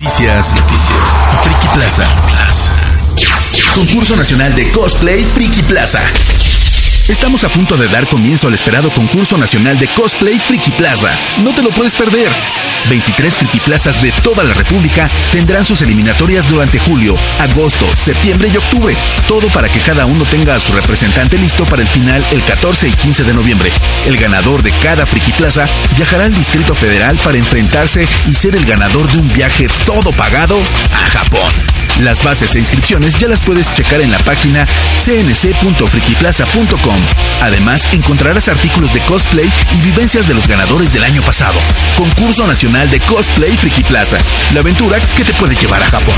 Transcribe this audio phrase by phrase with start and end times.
[0.00, 1.16] Noticias, noticias.
[1.42, 2.04] Friki Plaza.
[3.74, 6.00] Concurso Nacional de Cosplay Friki Plaza.
[7.08, 11.08] Estamos a punto de dar comienzo al esperado concurso nacional de cosplay Friki Plaza.
[11.38, 12.30] No te lo puedes perder.
[12.90, 18.58] 23 Friki Plazas de toda la República tendrán sus eliminatorias durante julio, agosto, septiembre y
[18.58, 18.94] octubre.
[19.26, 22.88] Todo para que cada uno tenga a su representante listo para el final el 14
[22.88, 23.72] y 15 de noviembre.
[24.06, 25.66] El ganador de cada Friki Plaza
[25.96, 30.60] viajará al Distrito Federal para enfrentarse y ser el ganador de un viaje todo pagado
[30.92, 31.77] a Japón.
[31.98, 34.66] Las bases e inscripciones ya las puedes checar en la página
[35.04, 37.00] cnc.frikiplaza.com.
[37.42, 41.58] Además, encontrarás artículos de cosplay y vivencias de los ganadores del año pasado.
[41.96, 44.18] Concurso Nacional de Cosplay Friki Plaza.
[44.54, 46.16] La aventura que te puede llevar a Japón.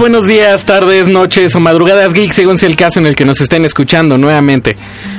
[0.00, 3.38] Buenos días, tardes, noches o madrugadas geeks, según sea el caso en el que nos
[3.42, 4.74] estén escuchando nuevamente.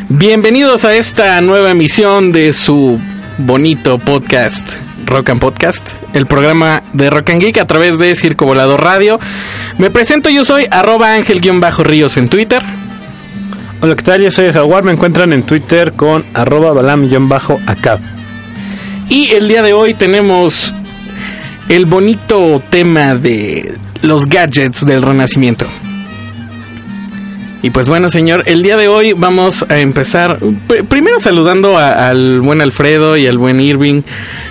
[0.10, 3.00] Bienvenidos a esta nueva emisión de su
[3.38, 4.68] bonito podcast,
[5.06, 9.20] Rock and Podcast, el programa de Rock and Geek a través de Circo Volador Radio.
[9.78, 12.64] Me presento, yo soy arroba ángel-ríos en Twitter.
[13.82, 14.24] Hola, ¿qué tal?
[14.24, 14.84] Yo soy el Jaguar.
[14.84, 18.00] Me encuentran en Twitter con arroba balam-acab.
[19.10, 20.74] Y el día de hoy tenemos
[21.72, 25.66] el bonito tema de los gadgets del renacimiento.
[27.64, 32.10] Y pues bueno, señor, el día de hoy vamos a empezar pr- primero saludando a-
[32.10, 34.02] al buen Alfredo y al buen Irving,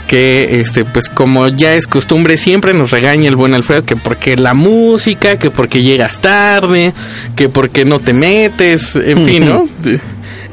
[0.06, 4.36] que este pues como ya es costumbre siempre nos regaña el buen Alfredo que porque
[4.36, 6.94] la música, que porque llegas tarde,
[7.34, 9.68] que porque no te metes, en fin, ¿no?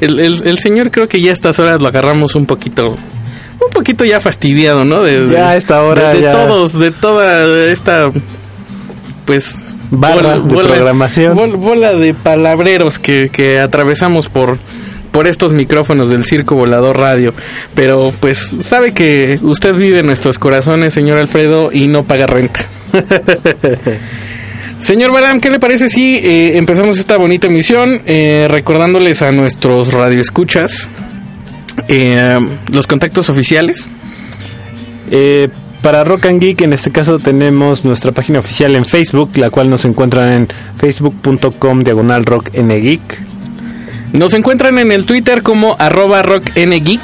[0.00, 2.96] El, el- el señor creo que ya a estas horas lo agarramos un poquito
[3.64, 5.02] un poquito ya fastidiado, ¿no?
[5.02, 8.04] De, Ya a esta hora de, de ya- todos, de toda esta
[9.24, 9.58] pues
[9.90, 11.34] Barra de programación.
[11.36, 14.58] bol- bola de palabreros que, que atravesamos por
[15.12, 17.32] por estos micrófonos del Circo Volador Radio,
[17.74, 22.60] pero pues sabe que usted vive en nuestros corazones, señor Alfredo, y no paga renta.
[24.78, 29.92] Señor Baram, ¿qué le parece si eh, empezamos esta bonita emisión eh, recordándoles a nuestros
[29.92, 30.88] radioescuchas
[31.88, 32.36] eh,
[32.72, 33.86] los contactos oficiales?
[35.10, 35.48] Eh,
[35.82, 39.70] para Rock and Geek, en este caso tenemos nuestra página oficial en Facebook, la cual
[39.70, 43.20] nos encuentran en facebook.com diagonal rock geek
[44.12, 47.00] Nos encuentran en el Twitter como arroba rockngeek.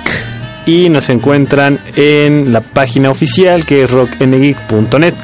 [0.67, 5.15] y nos encuentran en la página oficial que es rockngeek.net.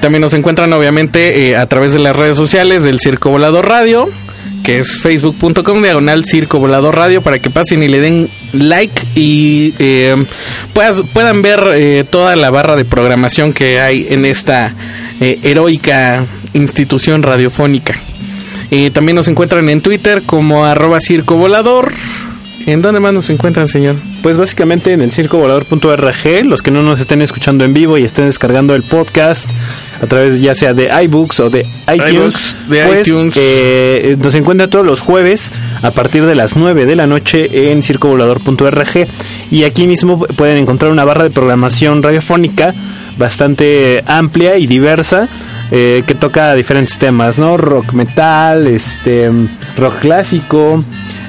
[0.00, 4.08] También nos encuentran obviamente eh, a través de las redes sociales del Circo Volador Radio,
[4.68, 9.72] que es facebook.com diagonal Circo Volador Radio, para que pasen y le den like y
[9.78, 10.14] eh,
[11.14, 14.74] puedan ver eh, toda la barra de programación que hay en esta
[15.22, 17.98] eh, heroica institución radiofónica.
[18.70, 21.90] Eh, también nos encuentran en Twitter como arroba Circo Volador.
[22.66, 23.96] ¿En dónde más nos encuentran, señor?
[24.22, 28.26] Pues básicamente en el circovolador.org, los que no nos estén escuchando en vivo y estén
[28.26, 29.50] descargando el podcast
[30.02, 33.34] a través ya sea de iBooks o de iTunes, iBooks, de pues, iTunes.
[33.36, 35.52] eh, nos encuentran todos los jueves
[35.82, 39.08] a partir de las 9 de la noche en circovolador.org
[39.50, 42.74] y aquí mismo pueden encontrar una barra de programación radiofónica
[43.16, 45.28] bastante amplia y diversa
[45.70, 47.56] eh, que toca diferentes temas, ¿no?
[47.56, 49.30] Rock metal, este
[49.76, 50.82] rock clásico,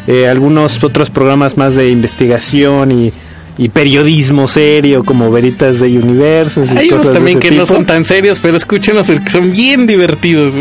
[0.07, 3.13] eh, algunos otros programas más de investigación y,
[3.57, 7.65] y periodismo serio como Veritas de Universos y Hay unos de también ese que no
[7.65, 10.53] son tan serios, pero escúchenos, que son bien divertidos.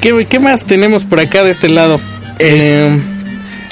[0.00, 1.98] ¿Qué, qué más tenemos por acá de este lado?
[2.38, 3.00] Eh,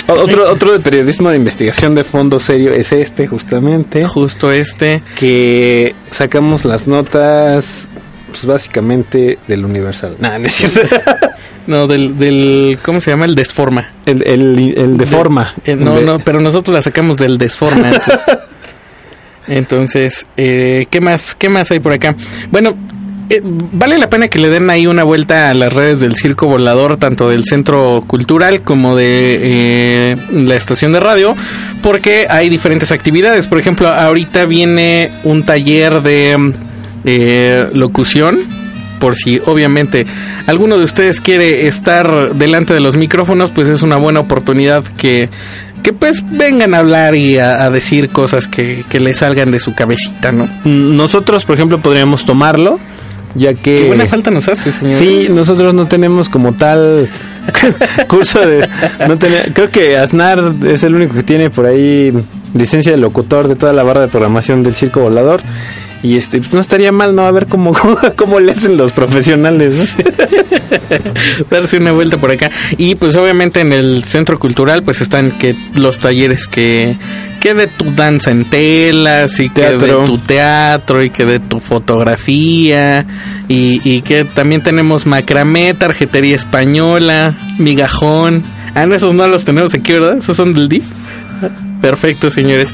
[0.08, 4.04] Otro, otro de periodismo de investigación de fondo serio es este, justamente.
[4.04, 5.02] Justo este.
[5.14, 7.90] Que sacamos las notas,
[8.28, 10.16] pues básicamente del Universal.
[10.18, 10.80] Nah, no es cierto.
[11.66, 13.24] No, del, del, ¿cómo se llama?
[13.24, 13.92] El Desforma.
[14.06, 15.54] El, el, el de forma.
[15.64, 17.88] Eh, no, De- no, pero nosotros la sacamos del Desforma.
[17.88, 18.18] Entonces,
[19.48, 21.34] Entonces, eh, ¿qué más?
[21.34, 22.14] ¿Qué más hay por acá?
[22.50, 22.76] Bueno,
[23.28, 26.46] eh, vale la pena que le den ahí una vuelta a las redes del Circo
[26.46, 31.34] Volador, tanto del Centro Cultural como de eh, la estación de radio,
[31.82, 33.48] porque hay diferentes actividades.
[33.48, 36.52] Por ejemplo, ahorita viene un taller de
[37.04, 38.61] eh, locución
[39.02, 40.06] por si obviamente
[40.46, 45.28] alguno de ustedes quiere estar delante de los micrófonos, pues es una buena oportunidad que,
[45.82, 49.58] que pues vengan a hablar y a, a decir cosas que, que le salgan de
[49.58, 50.48] su cabecita, ¿no?
[50.64, 52.78] Nosotros, por ejemplo, podríamos tomarlo,
[53.34, 53.78] ya que...
[53.78, 54.94] Qué buena falta nos hace, señor.
[54.94, 57.08] Sí, nosotros no tenemos como tal
[58.06, 58.68] curso de...
[59.08, 62.12] No tenía- creo que Aznar es el único que tiene por ahí
[62.54, 65.40] licencia de locutor de toda la barra de programación del Circo Volador.
[66.02, 67.26] Y este, pues no estaría mal, ¿no?
[67.26, 69.74] A ver cómo, cómo, cómo le hacen los profesionales.
[69.74, 70.04] ¿no?
[71.50, 72.50] darse una vuelta por acá.
[72.76, 76.96] Y pues obviamente en el centro cultural pues están que los talleres que,
[77.40, 81.60] que de tu danza en telas y que de tu teatro y que de tu
[81.60, 83.06] fotografía
[83.48, 88.44] y, y que también tenemos macramé, tarjetería española, migajón.
[88.74, 90.18] Ah, no, esos no los tenemos aquí, ¿verdad?
[90.18, 90.84] Esos son del DIF.
[91.82, 92.72] Perfecto, señores.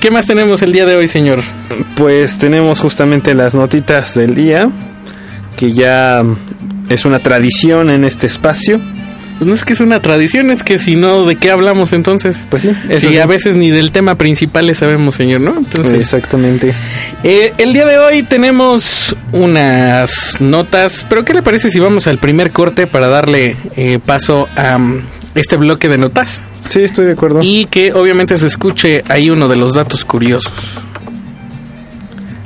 [0.00, 1.40] ¿Qué más tenemos el día de hoy, señor?
[1.96, 4.70] Pues tenemos justamente las notitas del día,
[5.56, 6.22] que ya
[6.88, 8.80] es una tradición en este espacio.
[9.38, 12.46] Pues no es que es una tradición, es que si no, ¿de qué hablamos entonces?
[12.48, 13.18] Pues sí, eso sí, sí.
[13.18, 15.56] a veces ni del tema principal le sabemos, señor, ¿no?
[15.58, 16.72] Entonces, Exactamente.
[17.24, 22.18] eh, el día de hoy tenemos unas notas, pero ¿qué le parece si vamos al
[22.18, 25.02] primer corte para darle eh, paso a mm,
[25.34, 26.44] este bloque de notas?
[26.68, 27.40] Sí, estoy de acuerdo.
[27.42, 30.52] Y que obviamente se escuche ahí uno de los datos curiosos.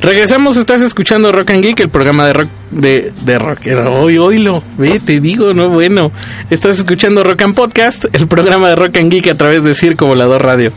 [0.01, 4.01] Regresamos, estás escuchando Rock and Geek, el programa de rock de, de rockero.
[4.01, 6.13] Hoy, oílo, ve, te digo, no bueno.
[6.51, 10.07] Estás escuchando Rock and Podcast, el programa de Rock and Geek a través de Circo
[10.07, 10.73] Volador Radio.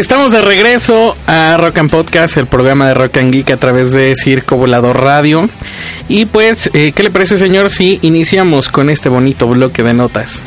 [0.00, 3.92] Estamos de regreso a Rock and Podcast, el programa de Rock and Geek a través
[3.92, 5.46] de Circo Volador Radio.
[6.08, 10.42] Y pues, eh, ¿qué le parece, señor, si iniciamos con este bonito bloque de notas?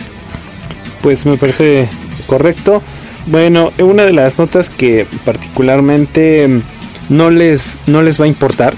[1.03, 1.87] Pues me parece
[2.25, 2.81] correcto.
[3.27, 6.49] Bueno, una de las notas que particularmente
[7.09, 8.73] no les, no les va a importar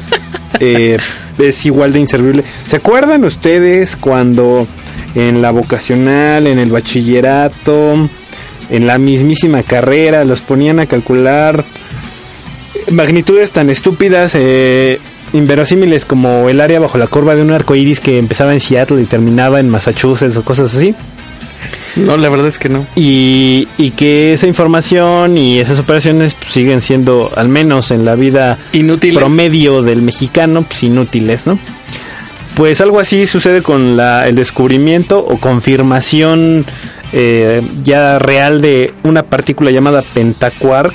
[0.58, 0.96] eh,
[1.36, 2.44] es igual de inservible.
[2.66, 4.66] ¿Se acuerdan ustedes cuando
[5.14, 8.08] en la vocacional, en el bachillerato,
[8.70, 11.64] en la mismísima carrera, los ponían a calcular
[12.90, 15.00] magnitudes tan estúpidas, eh,
[15.32, 19.00] inverosímiles como el área bajo la curva de un arco iris que empezaba en Seattle
[19.00, 20.94] y terminaba en Massachusetts o cosas así?
[21.96, 22.86] No, la verdad es que no.
[22.96, 28.16] y, y que esa información y esas operaciones pues, siguen siendo, al menos en la
[28.16, 29.16] vida Inútiles.
[29.16, 31.58] promedio del mexicano, pues inútiles, ¿no?
[32.56, 36.64] Pues algo así sucede con la, el descubrimiento o confirmación
[37.16, 40.94] eh, ya real de una partícula llamada pentaquark,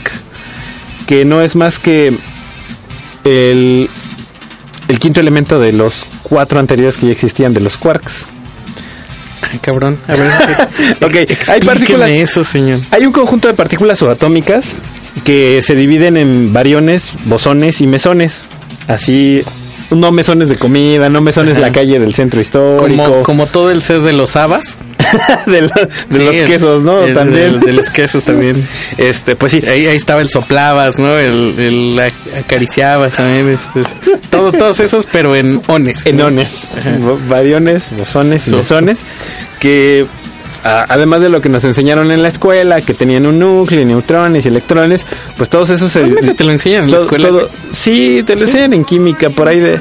[1.07, 2.13] que no es más que
[3.23, 3.89] el,
[4.87, 8.25] el quinto elemento de los cuatro anteriores que ya existían de los quarks.
[9.41, 9.97] Ay, cabrón.
[10.07, 10.31] A ver,
[11.01, 12.79] Ok, hay partículas- eso, señor.
[12.91, 14.73] Hay un conjunto de partículas subatómicas
[15.23, 18.43] que se dividen en bariones, bosones y mesones.
[18.87, 19.41] Así,
[19.91, 23.71] no mesones de comida, no mesones de la calle del centro histórico, Como, como todo
[23.71, 24.77] el set de los habas.
[25.47, 27.01] de, lo- de Sí, los el- quesos, ¿no?
[27.01, 27.59] el- También.
[27.59, 28.67] de los quesos también.
[28.97, 29.61] Este, pues sí.
[29.67, 31.17] Ahí, ahí estaba el soplabas, ¿no?
[31.17, 33.49] El, el ac- acariciabas también.
[33.49, 33.81] este,
[34.29, 36.03] todo, todos esos, pero en ones.
[36.05, 36.09] ¿no?
[36.11, 36.49] Enones,
[36.99, 38.99] bo- bariones, bosones y So- mesones,
[39.59, 40.05] que
[40.63, 44.45] además de lo que nos enseñaron en la escuela, que tenían un núcleo, y neutrones
[44.45, 45.05] y electrones,
[45.37, 47.27] pues todos esos se, Realmente te lo enseñan en la escuela.
[47.27, 49.79] todo- sí, te lo enseñan en química, por ahí de...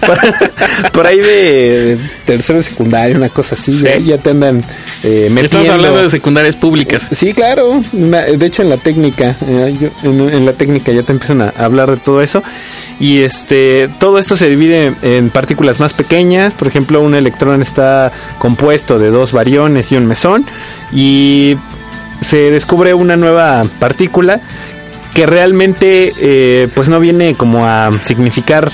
[0.92, 4.58] por, ahí de tercera secundaria, una cosa así, ya, ya, te andan
[5.02, 5.42] eh, metiendo.
[5.42, 7.08] Estamos hablando de secundarias públicas.
[7.12, 7.82] Sí, claro.
[7.92, 11.96] De hecho, en la técnica, eh, en, la técnica ya te empiezan a hablar de
[11.96, 12.42] todo eso.
[12.98, 16.54] Y este, todo esto se divide en partículas más pequeñas.
[16.54, 20.44] Por ejemplo, un electrón está compuesto de dos variones y un mesón.
[20.92, 21.56] Y
[22.20, 24.40] se descubre una nueva partícula
[25.14, 28.70] que realmente eh, pues no viene como a significar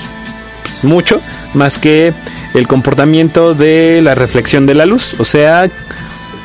[0.83, 1.21] mucho
[1.53, 2.13] más que
[2.53, 5.69] el comportamiento de la reflexión de la luz, o sea,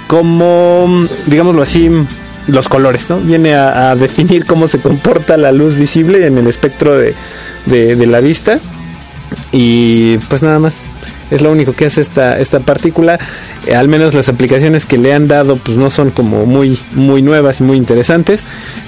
[0.07, 1.91] como digámoslo así,
[2.47, 3.19] los colores, ¿no?
[3.19, 7.15] Viene a, definir cómo se comporta la luz visible en el espectro de,
[7.67, 8.59] de la vista.
[9.53, 10.83] Y pues nada más
[11.33, 13.19] es lo único que hace esta, esta partícula.
[13.67, 17.23] Eh, al menos las aplicaciones que le han dado pues no son como muy, muy
[17.23, 18.41] nuevas y muy interesantes.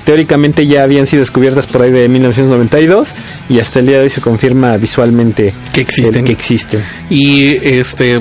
[0.05, 3.15] Teóricamente ya habían sido descubiertas por ahí de 1992
[3.49, 6.25] y hasta el día de hoy se confirma visualmente que existen.
[6.25, 6.83] que existen.
[7.09, 8.21] Y este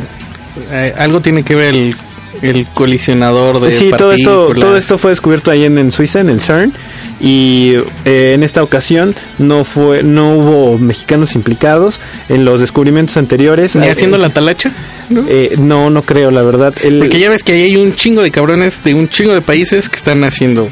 [0.71, 1.95] eh, algo tiene que ver el
[2.43, 6.41] el colisionador de sí todo esto todo esto fue descubierto ahí en, Suiza en el
[6.41, 6.73] CERN
[7.19, 13.75] y eh, en esta ocasión no fue no hubo mexicanos implicados en los descubrimientos anteriores.
[13.75, 14.71] Ni haciendo la talacha
[15.09, 15.23] ¿no?
[15.27, 16.73] Eh, no no creo la verdad.
[16.73, 19.87] Porque ya ves que ahí hay un chingo de cabrones de un chingo de países
[19.89, 20.67] que están haciendo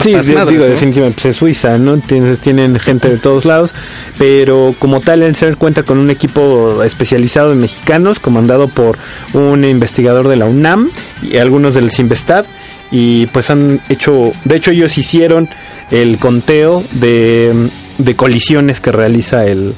[0.00, 1.94] sí, digo, definitivamente pues, es Suiza, ¿no?
[1.94, 3.74] Entonces tienen gente de todos lados,
[4.18, 8.98] pero como tal el CERN cuenta con un equipo especializado de mexicanos, comandado por
[9.32, 10.90] un investigador de la UNAM
[11.22, 12.46] y algunos del CIMBESTAD,
[12.90, 15.48] y pues han hecho, de hecho ellos hicieron
[15.90, 19.74] el conteo de, de colisiones que realiza el,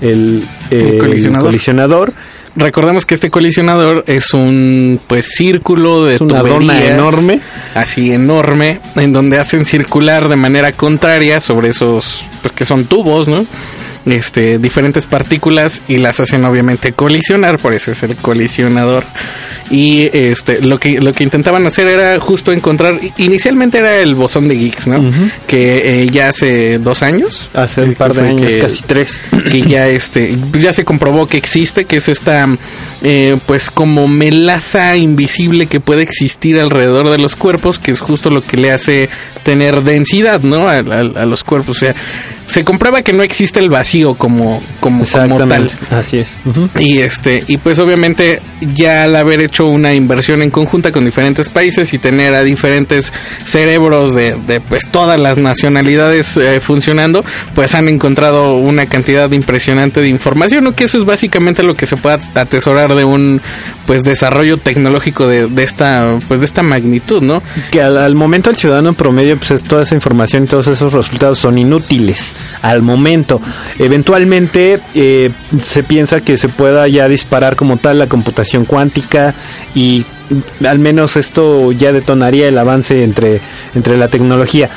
[0.00, 0.46] el,
[0.98, 2.12] colisionador
[2.54, 7.40] Recordemos que este colisionador es un pues círculo de una tuberías enorme,
[7.74, 13.26] así enorme, en donde hacen circular de manera contraria sobre esos pues que son tubos,
[13.26, 13.46] ¿no?
[14.04, 19.04] Este, diferentes partículas y las hacen obviamente colisionar, por eso es el colisionador.
[19.70, 24.48] Y este lo que lo que intentaban hacer era justo encontrar inicialmente era el bosón
[24.48, 25.02] de Higgs no
[25.46, 29.22] que eh, ya hace dos años hace un par de años casi tres.
[29.50, 32.48] que ya este ya se comprobó que existe que es esta
[33.02, 38.28] eh, pues como melaza invisible que puede existir alrededor de los cuerpos que es justo
[38.28, 39.08] lo que le hace
[39.42, 41.76] tener densidad no a, los cuerpos.
[41.76, 41.94] O sea
[42.52, 46.36] se comprueba que no existe el vacío como como, como tal así es
[46.78, 48.40] y este y pues obviamente
[48.74, 53.12] ya al haber hecho una inversión en conjunta con diferentes países y tener a diferentes
[53.44, 60.00] cerebros de, de pues todas las nacionalidades eh, funcionando, pues han encontrado una cantidad impresionante
[60.00, 60.74] de información, ¿no?
[60.74, 63.40] que eso es básicamente lo que se puede atesorar de un
[63.86, 67.42] pues desarrollo tecnológico de, de esta pues de esta magnitud, ¿no?
[67.70, 71.38] Que al, momento el ciudadano promedio pues es, toda esa información y todos esos resultados
[71.38, 73.40] son inútiles al momento.
[73.78, 75.30] Eventualmente eh,
[75.62, 79.34] se piensa que se pueda ya disparar como tal la computación cuántica
[79.74, 80.04] y
[80.66, 83.40] al menos esto ya detonaría el avance entre,
[83.74, 84.70] entre la tecnología.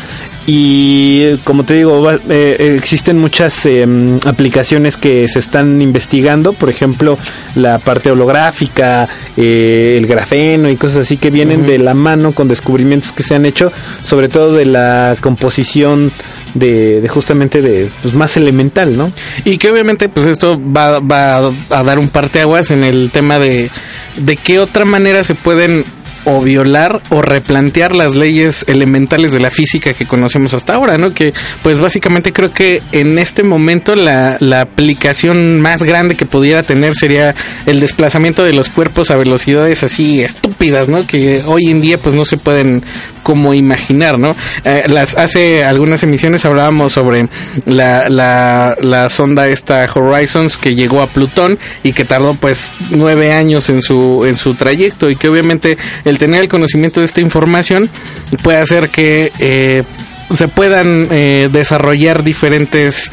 [0.48, 7.18] Y como te digo, eh, existen muchas em, aplicaciones que se están investigando, por ejemplo,
[7.56, 12.48] la parte holográfica, eh, el grafeno y cosas así que vienen de la mano con
[12.48, 13.72] descubrimientos que se han hecho,
[14.04, 16.12] sobre todo de la composición
[16.56, 19.12] de, justamente de pues, más elemental, ¿no?
[19.44, 23.70] Y que obviamente pues esto va, va a dar un parteaguas en el tema de
[24.18, 25.84] de qué otra manera se pueden
[26.26, 31.14] o violar o replantear las leyes elementales de la física que conocemos hasta ahora, ¿no?
[31.14, 36.64] Que pues básicamente creo que en este momento la, la aplicación más grande que pudiera
[36.64, 37.36] tener sería
[37.68, 41.06] el desplazamiento de los cuerpos a velocidades así estúpidas, ¿no?
[41.06, 42.84] Que hoy en día pues no se pueden
[43.26, 44.36] como imaginar, ¿no?
[44.64, 47.28] Eh, las, hace algunas emisiones hablábamos sobre
[47.66, 53.34] la, la, la sonda esta Horizons que llegó a Plutón y que tardó pues nueve
[53.34, 57.20] años en su, en su trayecto y que obviamente el tener el conocimiento de esta
[57.20, 57.90] información
[58.44, 59.82] puede hacer que eh,
[60.32, 63.12] se puedan eh, desarrollar diferentes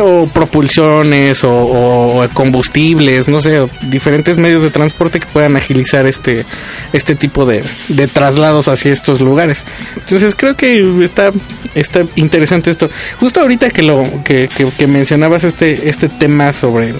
[0.00, 6.44] o propulsiones o, combustibles, no sé, diferentes medios de transporte que puedan agilizar este
[6.92, 9.64] este tipo de, de traslados hacia estos lugares.
[9.96, 11.32] Entonces creo que está
[11.74, 12.88] está interesante esto.
[13.18, 16.94] Justo ahorita que lo que, que, mencionabas este este tema sobre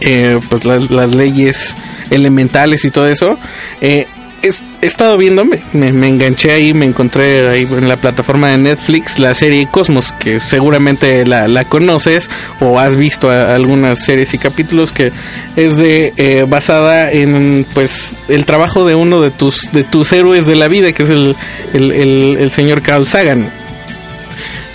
[0.00, 1.74] eh, pues las, las leyes
[2.10, 3.38] elementales y todo eso,
[3.80, 4.06] eh,
[4.42, 9.34] he estado viendo, me, enganché ahí, me encontré ahí en la plataforma de Netflix la
[9.34, 15.12] serie Cosmos, que seguramente la, la conoces o has visto algunas series y capítulos que
[15.56, 20.46] es de eh, basada en pues el trabajo de uno de tus de tus héroes
[20.46, 21.34] de la vida, que es el,
[21.72, 23.50] el, el, señor Carl Sagan.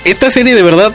[0.04, 0.94] Esta serie de verdad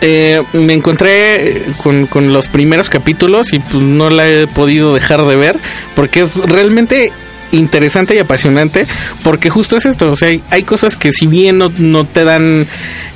[0.00, 5.24] eh, me encontré con, con los primeros capítulos y pues no la he podido dejar
[5.24, 5.56] de ver
[5.94, 7.12] porque es realmente
[7.52, 8.86] interesante y apasionante
[9.22, 12.24] porque justo es esto, o sea, hay, hay cosas que si bien no, no te
[12.24, 12.66] dan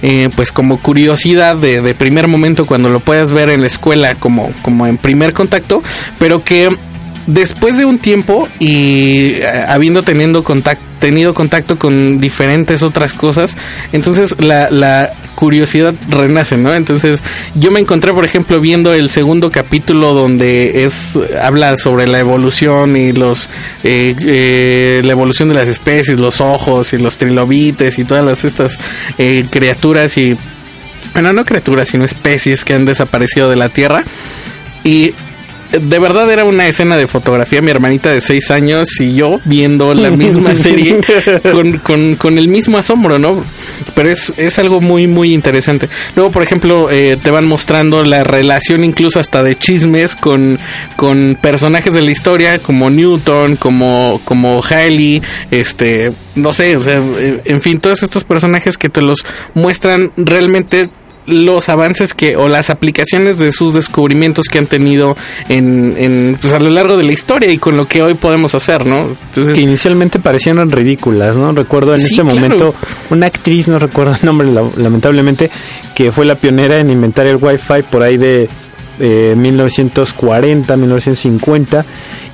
[0.02, 4.14] eh, pues como curiosidad de, de primer momento cuando lo puedas ver en la escuela
[4.14, 5.82] como, como en primer contacto,
[6.18, 6.76] pero que
[7.26, 13.56] después de un tiempo y eh, habiendo teniendo contacto tenido contacto con diferentes otras cosas,
[13.90, 16.74] entonces la, curiosidad renace, ¿no?
[16.74, 17.22] Entonces
[17.54, 22.94] yo me encontré, por ejemplo, viendo el segundo capítulo donde es habla sobre la evolución
[22.94, 23.48] y los
[23.82, 28.44] eh, eh, la evolución de las especies, los ojos y los trilobites y todas las,
[28.44, 28.78] estas
[29.16, 30.36] eh, criaturas y
[31.14, 34.04] bueno, no criaturas, sino especies que han desaparecido de la Tierra.
[34.84, 35.14] Y
[35.70, 39.94] de verdad era una escena de fotografía, mi hermanita de seis años y yo viendo
[39.94, 41.00] la misma serie
[41.42, 43.42] con, con, con el mismo asombro, ¿no?
[43.94, 45.88] Pero es, es algo muy, muy interesante.
[46.16, 50.58] Luego, por ejemplo, eh, te van mostrando la relación incluso hasta de chismes con,
[50.96, 56.98] con personajes de la historia como Newton, como, como Hailey, este, no sé, o sea,
[56.98, 59.24] eh, en fin, todos estos personajes que te los
[59.54, 60.88] muestran realmente
[61.32, 65.16] los avances que o las aplicaciones de sus descubrimientos que han tenido
[65.48, 68.54] en, en pues a lo largo de la historia y con lo que hoy podemos
[68.54, 69.16] hacer, ¿no?
[69.28, 71.52] Entonces, que inicialmente parecían ridículas, ¿no?
[71.52, 72.34] Recuerdo en Sí, este claro.
[72.34, 72.74] momento
[73.10, 75.50] una actriz, no recuerdo el nombre la- lamentablemente,
[75.94, 78.48] que fue la pionera en inventar el Wi-Fi por ahí de
[79.02, 81.84] eh, 1940, 1950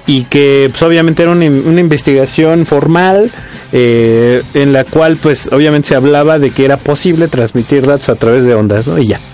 [0.07, 3.31] y que pues, obviamente era una, una investigación formal
[3.73, 8.15] eh, en la cual pues obviamente se hablaba de que era posible transmitir datos a
[8.15, 8.99] través de ondas, ¿no?
[8.99, 9.21] Y ya.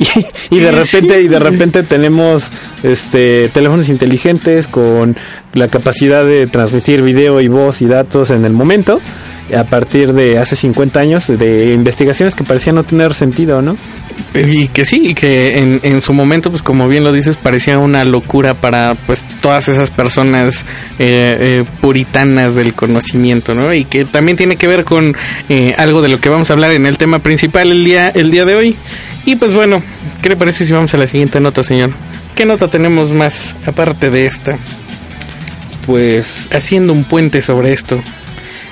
[0.00, 0.06] Y,
[0.54, 2.44] y de repente y de repente tenemos
[2.84, 5.16] este teléfonos inteligentes con
[5.54, 9.00] la capacidad de transmitir video y voz y datos en el momento
[9.56, 13.76] a partir de hace 50 años de investigaciones que parecían no tener sentido, ¿no?
[14.34, 17.78] y que sí, y que en, en su momento, pues como bien lo dices, parecía
[17.78, 20.64] una locura para pues todas esas personas
[20.98, 23.72] eh, eh, puritanas del conocimiento, ¿no?
[23.72, 25.16] Y que también tiene que ver con
[25.48, 28.30] eh, algo de lo que vamos a hablar en el tema principal el día, el
[28.30, 28.76] día de hoy.
[29.24, 29.82] Y pues bueno,
[30.22, 31.90] ¿qué le parece si vamos a la siguiente nota, señor?
[32.34, 34.58] ¿Qué nota tenemos más aparte de esta?
[35.86, 38.00] Pues haciendo un puente sobre esto.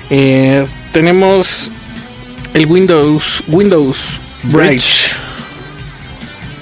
[0.09, 1.69] Eh, tenemos
[2.53, 3.97] el Windows Windows
[4.43, 5.11] Bridge.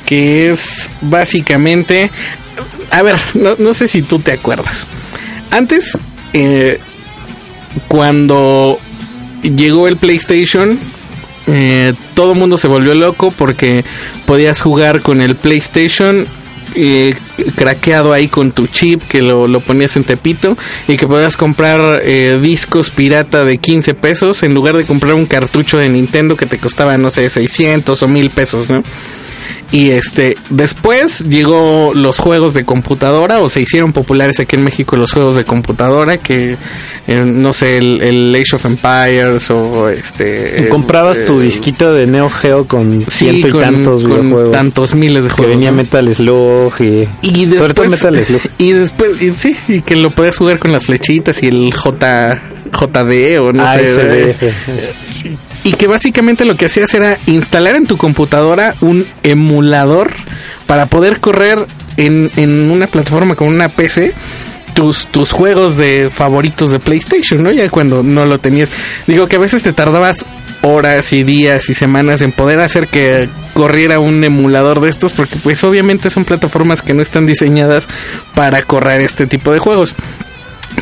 [0.05, 2.11] que es básicamente
[2.91, 4.87] a ver no, no sé si tú te acuerdas.
[5.51, 5.97] Antes
[6.33, 6.79] eh,
[7.87, 8.79] cuando
[9.41, 10.79] llegó el PlayStation
[11.47, 13.85] eh, todo el mundo se volvió loco porque
[14.25, 16.27] podías jugar con el PlayStation
[16.75, 17.15] eh,
[17.55, 20.57] craqueado ahí con tu chip que lo, lo ponías en Tepito
[20.87, 25.25] y que podías comprar eh, discos pirata de 15 pesos en lugar de comprar un
[25.25, 28.83] cartucho de Nintendo que te costaba no sé 600 o 1000 pesos, ¿no?
[29.71, 34.95] Y este, después llegó los juegos de computadora, o se hicieron populares aquí en México
[34.95, 36.55] los juegos de computadora, que
[37.07, 40.63] eh, no sé, el, el Age of Empires o este.
[40.63, 44.21] el- Comprabas tu el- disquito de Neo Geo con Sí, ciento y con, tantos con
[44.21, 44.51] videojuegos.
[44.51, 45.55] tantos miles de que juegos.
[45.55, 45.77] venía ¿no?
[45.77, 48.41] Metal Slug y, Y sobre todo Metal Slug.
[48.59, 52.41] y después, y sí, y que lo podías jugar con las flechitas y el J,
[52.71, 53.85] JD o no sé.
[53.87, 55.04] ASDF.
[55.65, 60.13] Y que básicamente lo que hacías era instalar en tu computadora un emulador
[60.67, 61.65] para poder correr
[61.97, 64.13] en, en una plataforma con una PC
[64.75, 67.51] tus, tus juegos de favoritos de PlayStation, ¿no?
[67.51, 68.69] Ya cuando no lo tenías.
[69.07, 70.23] Digo que a veces te tardabas
[70.61, 75.37] horas y días y semanas en poder hacer que corriera un emulador de estos porque
[75.37, 77.87] pues obviamente son plataformas que no están diseñadas
[78.35, 79.95] para correr este tipo de juegos.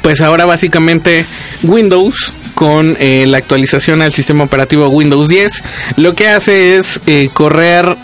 [0.02, 1.26] Pues ahora básicamente
[1.62, 5.63] Windows con eh, la actualización al sistema operativo Windows 10
[5.97, 7.97] lo que hace es eh, correr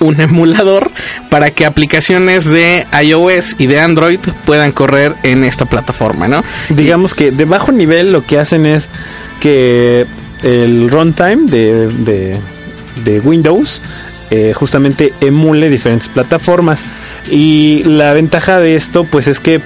[0.00, 0.90] un emulador
[1.30, 6.44] para que aplicaciones de iOS y de Android puedan correr en esta plataforma, ¿no?
[6.68, 8.90] digamos que de bajo nivel lo que hacen es
[9.40, 10.06] que
[10.42, 12.40] el runtime de, de,
[13.04, 13.80] de Windows
[14.30, 16.80] eh, justamente emule diferentes plataformas.
[17.30, 19.60] Y la ventaja de esto pues es que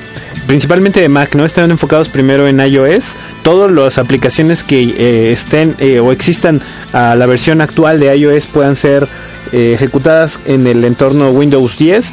[0.46, 3.14] principalmente de Mac no están enfocados primero en iOS.
[3.42, 6.60] Todas las aplicaciones que eh, estén eh, o existan
[6.92, 9.08] a la versión actual de iOS puedan ser
[9.52, 12.12] ejecutadas en el entorno Windows 10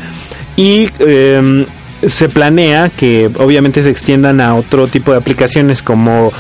[0.56, 1.68] y em,
[2.08, 6.32] se planea que obviamente se extiendan a otro tipo de aplicaciones como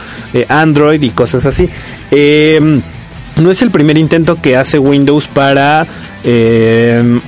[0.50, 1.70] Android y cosas así.
[2.10, 2.82] Em,
[3.38, 5.88] no es el primer intento que hace Windows para
[6.24, 7.22] em,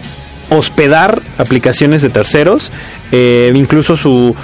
[0.49, 2.71] hospedar aplicaciones de terceros.
[3.11, 4.35] Eh, incluso su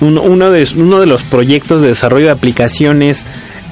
[0.00, 3.26] uno, de, uno de los proyectos de desarrollo de aplicaciones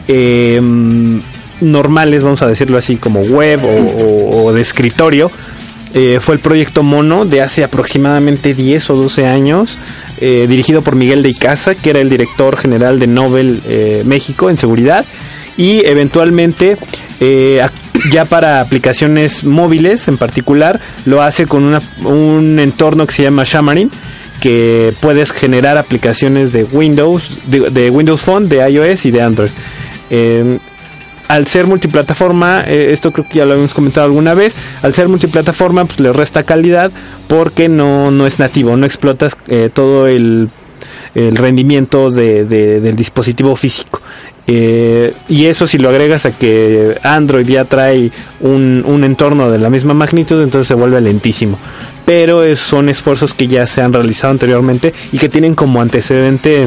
[0.09, 1.23] em,
[1.61, 5.31] normales, vamos a decirlo así, como web o, de escritorio,
[5.95, 9.79] eh, fue el proyecto Mono de hace aproximadamente 10 o 12 años,
[10.21, 14.51] eh, dirigido por Miguel de Icaza, que era el director general de Nobel eh, México
[14.51, 15.05] en seguridad,
[15.57, 16.77] y eventualmente
[18.11, 23.91] ya para aplicaciones móviles en particular, lo hace con un entorno que se llama Xamarin,
[24.41, 29.51] que puedes generar aplicaciones de Windows, de, Windows Phone, de iOS y de Android
[31.29, 35.09] al ser multiplataforma, eh, esto creo que ya lo habíamos comentado alguna vez, al ser
[35.09, 36.91] multiplataforma pues le resta calidad
[37.27, 40.49] porque no, no es nativo, no explotas eh, todo el,
[41.15, 44.03] rendimiento de, del dispositivo físico.
[44.47, 49.59] Eh, y eso si lo agregas a que Android ya trae un, un entorno de
[49.59, 51.59] la misma magnitud, entonces se vuelve lentísimo.
[52.05, 56.67] Pero son esfuerzos que ya se han realizado anteriormente y que tienen como antecedente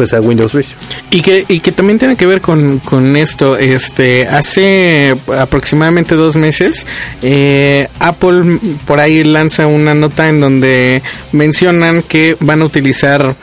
[0.00, 0.76] pues a Windows Visual.
[1.10, 6.36] Y que, y que también tiene que ver con, con esto, este, hace aproximadamente dos
[6.36, 6.86] meses,
[7.20, 11.02] eh, Apple por ahí lanza una nota en donde
[11.32, 13.34] mencionan que van a utilizar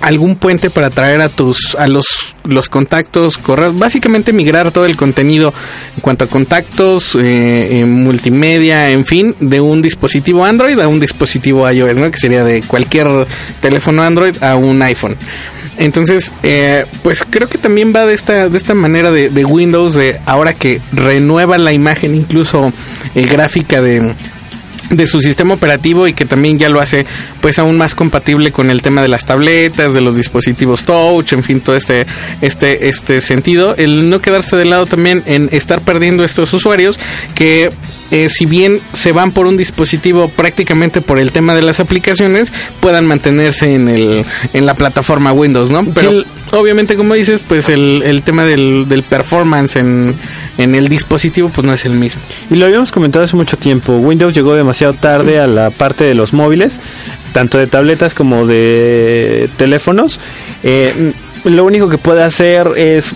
[0.00, 4.96] algún puente para traer a tus a los los contactos correos básicamente migrar todo el
[4.96, 5.54] contenido
[5.94, 11.70] en cuanto a contactos eh, multimedia en fin de un dispositivo Android a un dispositivo
[11.70, 13.26] iOS no que sería de cualquier
[13.60, 15.16] teléfono Android a un iPhone.
[15.78, 20.20] Entonces, eh, pues creo que también va de esta, de esta manera de, Windows, de
[20.26, 22.72] ahora que renueva la imagen, incluso
[23.14, 24.14] eh, gráfica de,
[24.92, 27.06] de su sistema operativo y que también ya lo hace
[27.40, 31.42] pues aún más compatible con el tema de las tabletas, de los dispositivos touch, en
[31.42, 32.06] fin, todo este
[32.40, 36.98] este este sentido, el no quedarse de lado también en estar perdiendo estos usuarios
[37.34, 37.70] que
[38.12, 42.52] eh, si bien se van por un dispositivo prácticamente por el tema de las aplicaciones,
[42.78, 45.84] puedan mantenerse en el en la plataforma Windows, ¿no?
[45.94, 50.14] Pero obviamente como dices, pues el, el tema del, del performance en
[50.58, 52.20] en el dispositivo pues no es el mismo.
[52.50, 56.14] Y lo habíamos comentado hace mucho tiempo, Windows llegó demasiado tarde a la parte de
[56.14, 56.80] los móviles,
[57.32, 60.20] tanto de tabletas como de teléfonos.
[60.62, 63.14] Eh, lo único que puede hacer es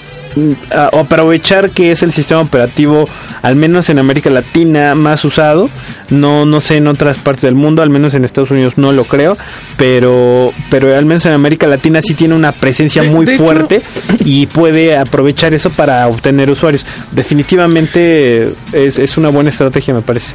[0.70, 3.08] aprovechar que es el sistema operativo
[3.42, 5.70] al menos en América Latina más usado.
[6.10, 9.04] No no sé en otras partes del mundo al menos en Estados Unidos no lo
[9.04, 9.36] creo
[9.76, 13.82] pero pero al menos en América Latina sí tiene una presencia muy fuerte
[14.24, 16.84] y puede aprovechar eso para obtener usuarios.
[17.12, 20.32] Definitivamente es, es una buena estrategia me parece.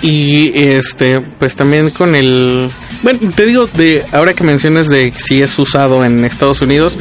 [0.00, 2.70] Y este pues también con el
[3.02, 6.96] bueno te digo de ahora que mencionas de si es usado en Estados Unidos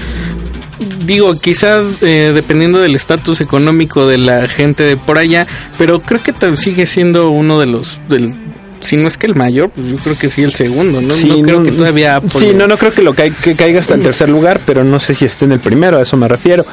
[1.06, 6.22] digo, quizás eh, dependiendo del estatus económico de la gente de por allá, pero creo
[6.22, 8.36] que sigue siendo uno de los, del,
[8.80, 11.16] si no es que el mayor, pues yo creo que sí el segundo, ¿no?
[11.16, 14.30] no creo que todavía Sí, no, no creo que lo que caiga hasta el tercer
[14.30, 16.66] lugar, pero no sé si esté en el primero, a eso me refiero.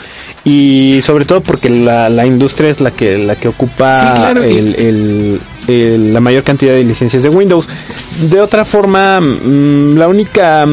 [0.45, 6.12] Y sobre todo porque la, la industria es la que la que ocupa el, el,
[6.12, 7.67] la mayor cantidad de licencias de Windows.
[8.31, 10.67] De otra forma, mm, la única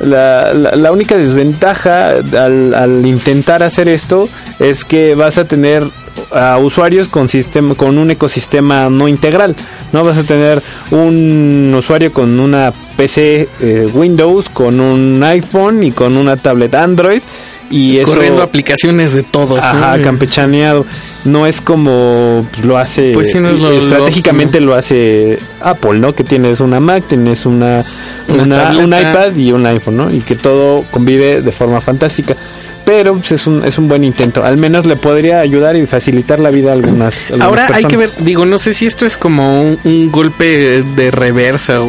[0.00, 4.28] la, la, única desventaja al, al, intentar hacer esto
[4.58, 5.84] es que vas a tener
[6.30, 9.54] a usuarios con sistema con un ecosistema no integral.
[9.92, 15.92] No vas a tener un usuario con una PC eh, Windows con un iPhone y
[15.92, 17.22] con una tablet Android
[17.70, 20.84] y corriendo aplicaciones de todos ajá campechaneado.
[21.24, 27.06] No es como lo hace pues estratégicamente lo, hace Apple no que tienes una Mac
[27.06, 27.82] tienes una,
[28.28, 32.36] una, un iPad y un iPhone no y que todo convive de forma fantástica.
[32.84, 34.44] Pero pues, es un, es un buen intento.
[34.44, 38.10] Al menos le podría ayudar y facilitar la vida a algunas, Ahora hay que ver,
[38.18, 41.86] digo, no sé si esto es como un, golpe de reversa o,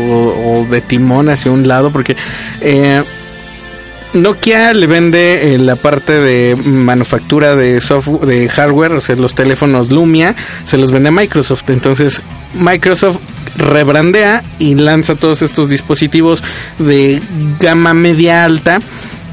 [0.62, 2.16] o, de timón hacia un lado, porque
[2.62, 3.04] eh,
[4.14, 9.36] Nokia le vende eh, la parte de manufactura de software, de hardware, o sea, los
[9.36, 11.70] teléfonos Lumia, se los vende a Microsoft.
[11.70, 12.22] Entonces,
[12.54, 13.18] Microsoft
[13.58, 16.44] rebrandea y lanza todos estos dispositivos
[16.80, 17.22] de
[17.60, 18.80] gama media alta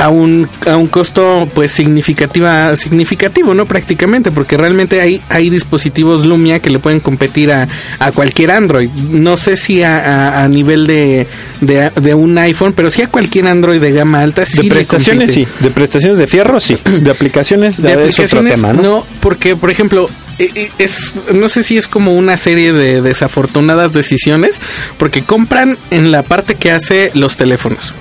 [0.03, 6.27] a un, a un costo pues significativa significativo no prácticamente porque realmente hay hay dispositivos
[6.27, 7.69] Lumia que le pueden competir a,
[8.01, 8.91] a cualquier Android.
[8.91, 11.29] No sé si a, a, nivel de,
[11.61, 15.47] de, un iPhone pero sí a cualquier Android de gama alta sí de prestaciones sí.
[15.61, 16.77] De prestaciones de fierro sí.
[16.85, 18.83] De aplicaciones de, aplicaciones tema, ¿no?
[18.83, 20.09] no porque por ejemplo
[20.41, 24.61] eh, eh, es no sé si es como una serie de desafortunadas decisiones
[24.99, 27.95] porque compran en la parte que hace los teléfonos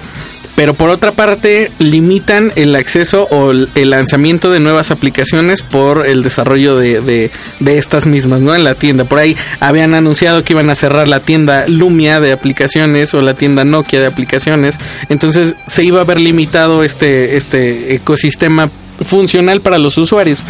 [0.56, 6.24] pero por otra parte limitan el acceso o el lanzamiento de nuevas aplicaciones por el
[6.24, 8.54] desarrollo de, de, estas mismas, ¿no?
[8.54, 9.06] En la tienda.
[9.06, 13.34] Por ahí habían anunciado que iban a cerrar la tienda Lumia de aplicaciones o la
[13.34, 14.78] tienda Nokia de aplicaciones.
[15.10, 18.70] Entonces se iba a ver limitado este, este ecosistema
[19.04, 20.44] funcional para los usuarios.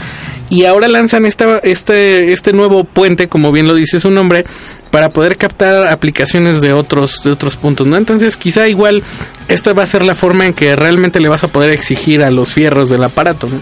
[0.51, 4.43] Y ahora lanzan esta, este, este nuevo puente, como bien lo dice su nombre,
[4.91, 7.95] para poder captar aplicaciones de otros, de otros puntos, ¿no?
[7.95, 9.01] Entonces quizá igual
[9.47, 12.31] esta va a ser la forma en que realmente le vas a poder exigir a
[12.31, 13.61] los fierros del aparato, ¿no?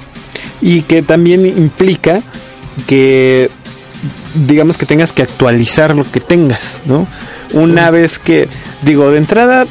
[0.61, 2.23] Y que también implica
[2.87, 3.51] que
[4.33, 7.05] digamos que tengas que actualizar lo que tengas, ¿no?
[7.53, 8.49] Una vez que,
[8.81, 9.67] digo, de entrada,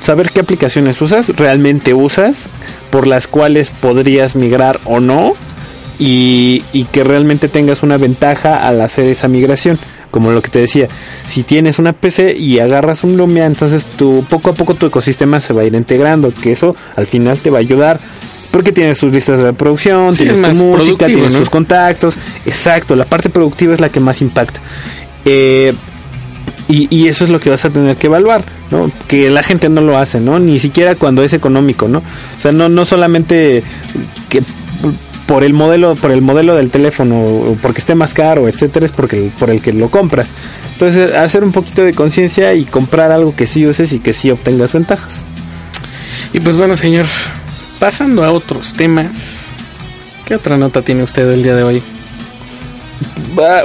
[0.00, 2.42] saber qué aplicaciones usas, realmente usas,
[2.90, 5.34] por las cuales podrías migrar o no,
[5.98, 9.78] y, y que realmente tengas una ventaja al hacer esa migración.
[10.10, 10.86] Como lo que te decía,
[11.26, 15.40] si tienes una PC y agarras un Lumia, entonces tu, poco a poco tu ecosistema
[15.40, 17.98] se va a ir integrando, que eso al final te va a ayudar
[18.52, 21.40] porque tienes tus listas de reproducción, Sí, tienes es tu música, tienes ¿no?
[21.40, 22.16] tus contactos.
[22.46, 24.60] Exacto, la parte productiva es la que más impacta.
[25.24, 25.74] Eh,
[26.68, 28.92] y, y eso es lo que vas a tener que evaluar, ¿no?
[29.08, 30.38] Que la gente no lo hace, ¿no?
[30.38, 31.98] Ni siquiera cuando es económico, ¿no?
[31.98, 33.64] O sea, no, no solamente
[34.28, 34.40] que
[35.26, 38.92] por el modelo, por el modelo del teléfono, o porque esté más caro, etcétera, es
[38.92, 40.30] porque por el que lo compras.
[40.72, 44.30] Entonces, hacer un poquito de conciencia y comprar algo que sí uses y que sí
[44.30, 45.24] obtengas ventajas.
[46.32, 47.06] Y pues bueno, señor,
[47.78, 49.44] pasando a otros temas,
[50.24, 51.82] ¿qué otra nota tiene usted el día de hoy?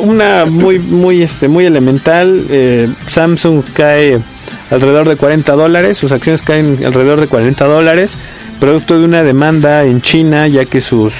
[0.02, 4.19] Una muy muy este muy elemental eh, Samsung cae
[4.72, 8.15] alrededor de 40 dólares sus acciones caen alrededor de 40 dólares
[8.60, 11.13] producto de una demanda en China ya que sus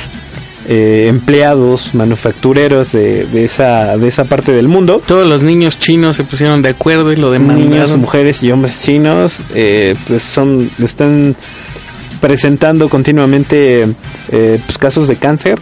[0.72, 6.16] eh, empleados manufactureros de, de esa de esa parte del mundo Todos los niños chinos
[6.16, 8.00] se pusieron de acuerdo y lo niños demandaron.
[8.00, 11.36] mujeres y hombres chinos eh, pues son están
[12.22, 13.82] presentando continuamente
[14.32, 15.58] eh, pues, casos de cáncer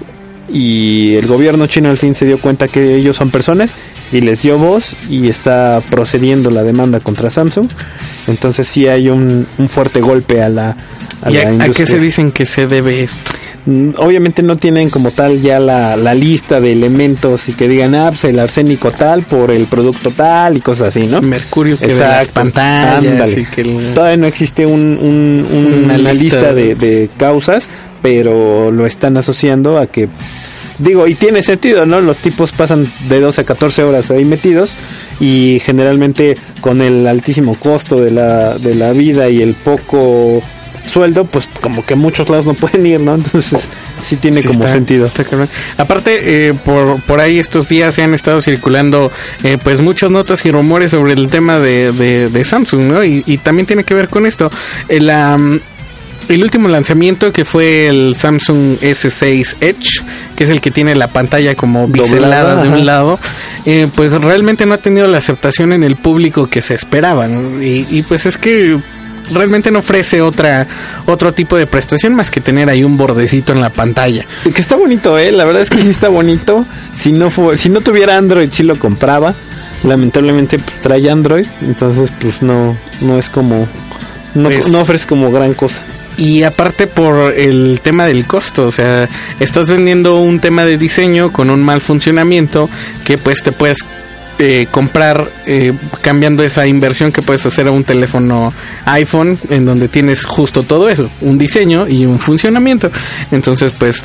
[0.49, 3.71] y el gobierno chino al fin se dio cuenta que ellos son personas
[4.11, 7.69] y les dio voz y está procediendo la demanda contra Samsung.
[8.27, 10.75] Entonces sí hay un, un fuerte golpe a la,
[11.21, 13.31] a ¿Y a, qué se dicen que se debe esto?
[13.65, 17.95] Mm, Obviamente no tienen como tal ya la, la lista de elementos y que digan,
[17.95, 21.21] ah, pues el arsénico tal por el producto tal y cosas así, ¿no?
[21.21, 25.95] Mercurio que de las pantallas y que el- Todavía no existe un, un- un- Una
[25.95, 27.67] una, lista de, de causas,
[28.01, 30.07] pero lo están asociando a que,
[30.79, 31.99] digo, y tiene sentido, ¿no?
[31.99, 34.71] Los tipos pasan de 12 a 14 horas ahí metidos
[35.19, 40.41] y generalmente con el altísimo costo de la, de la vida y el poco
[40.87, 43.15] sueldo, pues como que muchos lados no pueden ir, ¿no?
[43.15, 43.61] Entonces
[44.03, 45.05] sí tiene Sí como está- sentido.
[45.05, 45.23] está.
[45.77, 49.11] Aparte, eh, por, por ahí estos días se han estado circulando
[49.43, 53.03] eh, pues muchas notas y rumores sobre el tema de, de, de Samsung, ¿no?
[53.03, 54.49] Y, y también tiene que ver con esto.
[54.89, 55.59] El, am,
[56.29, 60.01] el último lanzamiento que fue el Samsung S6 Edge,
[60.35, 62.83] que es el que tiene la pantalla como biselada Doblada, de un ajá.
[62.83, 63.19] lado,
[63.65, 67.27] eh, pues realmente no ha tenido la aceptación en el público que se esperaba.
[67.29, 67.63] ¿no?
[67.63, 68.77] Y, y pues es que
[69.31, 70.65] realmente no ofrece otra
[71.05, 74.25] otro tipo de prestación más que tener ahí un bordecito en la pantalla.
[74.43, 75.31] Que está bonito, eh.
[75.31, 76.65] La verdad es que sí está bonito.
[76.95, 79.33] Si no fu- si no tuviera Android, sí lo compraba.
[79.83, 83.67] Lamentablemente pues, trae Android, entonces pues no, no es como,
[84.33, 85.81] no, Pues- no ofrece como gran cosa.
[86.17, 89.07] Y aparte por el tema del costo, o sea,
[89.39, 92.71] estás vendiendo un tema de diseño con un mal funcionamiento
[93.05, 93.77] que pues te puedes
[94.39, 98.53] eh, comprar eh, cambiando esa inversión que puedes hacer a un teléfono
[98.85, 102.91] iPhone en donde tienes justo todo eso, un diseño y un funcionamiento.
[103.31, 104.03] Entonces pues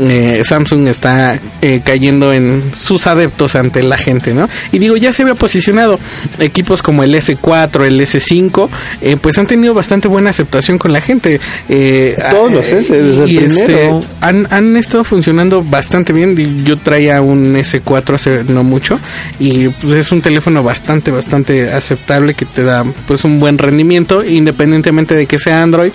[0.00, 4.48] eh, Samsung está eh, cayendo en sus adeptos ante la gente, ¿no?
[4.72, 5.98] Y digo, ya se había posicionado
[6.38, 8.68] equipos como el S4, el S5,
[9.00, 11.40] eh, pues han tenido bastante buena aceptación con la gente.
[11.68, 14.00] Eh, Todos los S, desde el y este, primero.
[14.20, 16.64] han, han estado funcionando bastante bien.
[16.64, 18.98] Yo traía un S4 hace no mucho
[19.38, 24.24] y pues, es un teléfono bastante, bastante aceptable que te da pues un buen rendimiento
[24.24, 25.92] independientemente de que sea Android,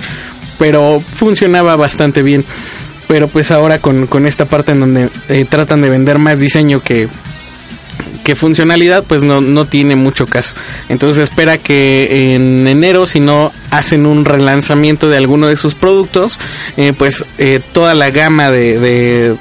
[0.58, 2.46] pero funcionaba bastante bien.
[3.10, 6.80] Pero pues ahora con, con esta parte en donde eh, tratan de vender más diseño
[6.80, 7.10] que,
[8.24, 10.54] que funcionalidad pues no, no tiene mucho caso.
[10.88, 16.40] Entonces espera que en enero si no hacen un relanzamiento de alguno de sus productos,
[16.78, 18.80] eh, pues eh, toda la gama de,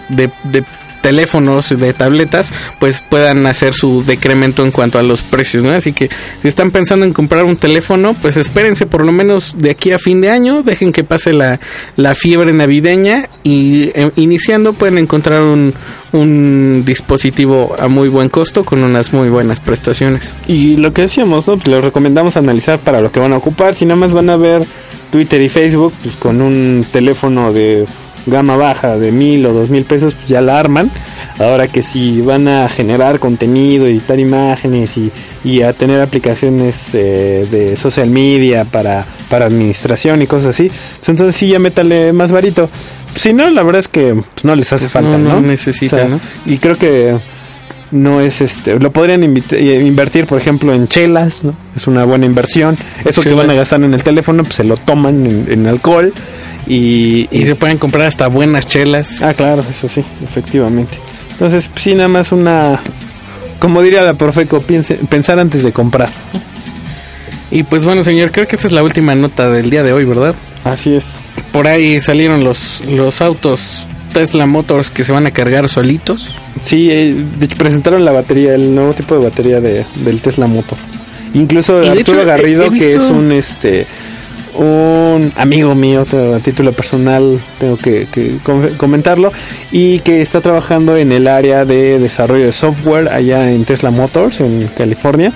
[0.08, 0.64] de,
[1.08, 5.64] teléfonos, de tabletas, pues puedan hacer su decremento en cuanto a los precios.
[5.64, 6.10] Así que
[6.42, 9.98] si están pensando en comprar un teléfono, pues espérense por lo menos de aquí a
[9.98, 11.60] fin de año, dejen que pase la,
[11.96, 15.72] la fiebre navideña y eh, iniciando pueden encontrar un,
[16.12, 20.34] un dispositivo a muy buen costo con unas muy buenas prestaciones.
[20.46, 21.56] Y lo que decíamos, ¿no?
[21.56, 23.74] Pues les recomendamos analizar para lo que van a ocupar.
[23.74, 24.62] Si nada más van a ver
[25.10, 27.86] Twitter y Facebook, pues con un teléfono de
[28.30, 30.90] gama baja de mil o dos mil pesos, pues ya la arman.
[31.38, 35.10] Ahora que si van a generar contenido, editar imágenes y,
[35.44, 41.08] y a tener aplicaciones eh, de social media para, para administración y cosas así, pues
[41.08, 42.68] entonces sí ya métale más varito.
[43.14, 45.34] si no, la verdad es que pues, no les hace falta, ¿no?
[45.34, 46.20] no necesita, ¿no?
[46.44, 47.16] Y creo que
[47.90, 51.54] no es este lo podrían eh, invertir por ejemplo en chelas ¿no?
[51.74, 54.76] es una buena inversión eso que van a gastar en el teléfono pues se lo
[54.76, 56.12] toman en, en alcohol
[56.68, 59.22] y, Y se pueden comprar hasta buenas chelas.
[59.22, 60.98] ah claro eso sí efectivamente
[61.32, 62.80] entonces pues, sí nada más una
[63.58, 66.10] como diría la Profeco piense, pensar antes de comprar
[67.50, 70.04] Y pues bueno, señor, creo que esa es la última nota del día de hoy,
[70.04, 70.34] ¿verdad?
[70.64, 71.14] así es
[71.52, 76.28] Por ahí salieron los, los autos Tesla Motors que se van a cargar solitos.
[76.64, 80.46] sí eh, de hecho presentaron la batería el nuevo tipo de batería de, del Tesla
[80.46, 80.76] Motor
[81.34, 83.86] incluso de Arturo hecho, Garrido he que visto- es un este
[84.54, 89.32] un amigo mío a título personal tengo que, que com- comentarlo
[89.72, 94.40] y que está trabajando en el área de desarrollo de software allá en Tesla Motors
[94.40, 95.32] en California.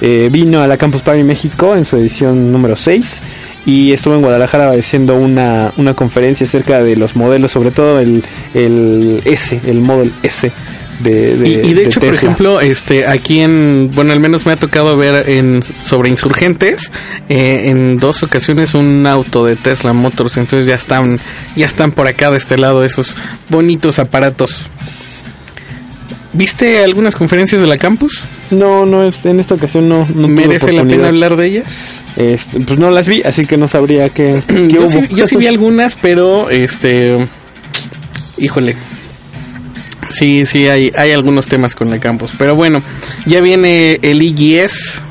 [0.00, 3.20] Eh, vino a la Campus Party México en su edición número 6
[3.66, 8.24] y estuvo en Guadalajara haciendo una, una conferencia acerca de los modelos, sobre todo el,
[8.54, 10.50] el S, el Model S
[11.00, 14.46] de, de- y, y de de hecho, por ejemplo, este, aquí en, bueno, al menos
[14.46, 16.90] me ha tocado ver en sobre insurgentes
[17.28, 21.18] eh, en dos ocasiones un auto de Tesla Motors, entonces ya están,
[21.56, 23.14] ya están por acá de este lado esos
[23.48, 24.68] bonitos aparatos.
[26.34, 28.20] ¿Viste algunas conferencias de la campus?
[28.50, 31.66] No, no, en esta ocasión no, ¿Merece la pena hablar de ellas?
[32.16, 34.88] Este, pues no las vi, así que no sabría qué, qué yo, hubo.
[34.88, 37.28] sí, yo sí vi algunas, pero este.
[38.38, 38.76] Híjole.
[40.12, 42.32] Sí, sí, hay, hay algunos temas con la campus.
[42.38, 42.82] Pero bueno,
[43.26, 45.02] ya viene el EGS,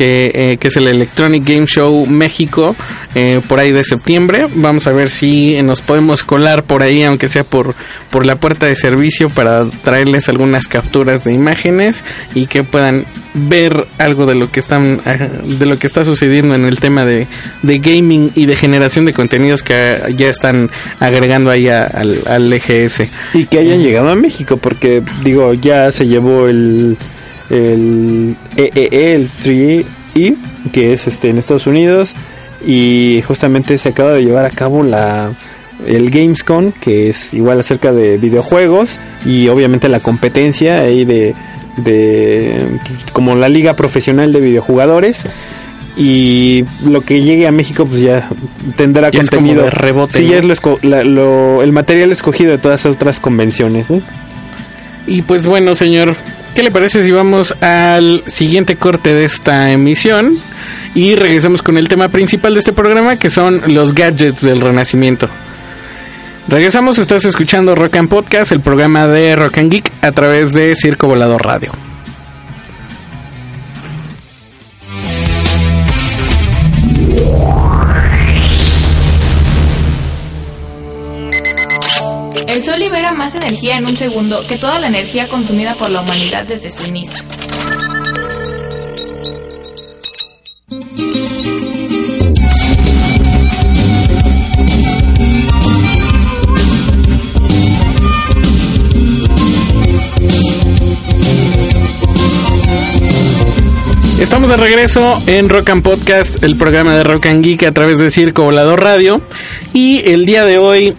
[0.00, 2.74] que, eh, que es el Electronic Game Show México,
[3.14, 4.46] eh, por ahí de septiembre.
[4.54, 7.74] Vamos a ver si nos podemos colar por ahí, aunque sea por,
[8.08, 12.02] por la puerta de servicio, para traerles algunas capturas de imágenes
[12.34, 16.54] y que puedan ver algo de lo que están eh, de lo que está sucediendo
[16.54, 17.26] en el tema de,
[17.62, 22.22] de gaming y de generación de contenidos que eh, ya están agregando ahí a- al,
[22.26, 23.02] al EGS.
[23.34, 26.96] Y que hayan llegado a México, porque digo, ya se llevó el
[27.50, 30.36] el EEE, el 3E,
[30.72, 32.14] que es este en Estados Unidos,
[32.66, 35.30] y justamente se acaba de llevar a cabo la
[35.86, 41.34] el Gamescom, que es igual acerca de videojuegos, y obviamente la competencia ahí de,
[41.78, 42.60] de
[43.14, 45.22] como la liga profesional de videojugadores.
[45.96, 48.28] Y lo que llegue a México, pues ya
[48.76, 49.64] tendrá Ya es como contenido.
[49.64, 50.30] de rebote, Sí, ¿no?
[50.32, 53.90] ya es lo esco- la- lo- el material escogido de todas las otras convenciones.
[53.90, 54.00] ¿eh?
[55.06, 56.14] Y pues bueno, señor,
[56.60, 60.36] ¿qué le parece si vamos al siguiente corte de esta emisión
[60.94, 65.26] y regresamos con el tema principal de este programa, que son los gadgets del renacimiento?
[66.48, 70.76] Regresamos, estás escuchando Rock and Podcast, el programa de Rock and Geek a través de
[70.76, 71.89] Circo Volador Radio.
[83.20, 86.86] Más energía en un segundo que toda la energía consumida por la humanidad desde su
[86.86, 87.22] inicio.
[104.18, 107.98] Estamos de regreso en Rock and Podcast, el programa de Rock and Geek a través
[107.98, 109.20] de Circo Volador Radio.
[109.74, 110.96] Y el día de hoy,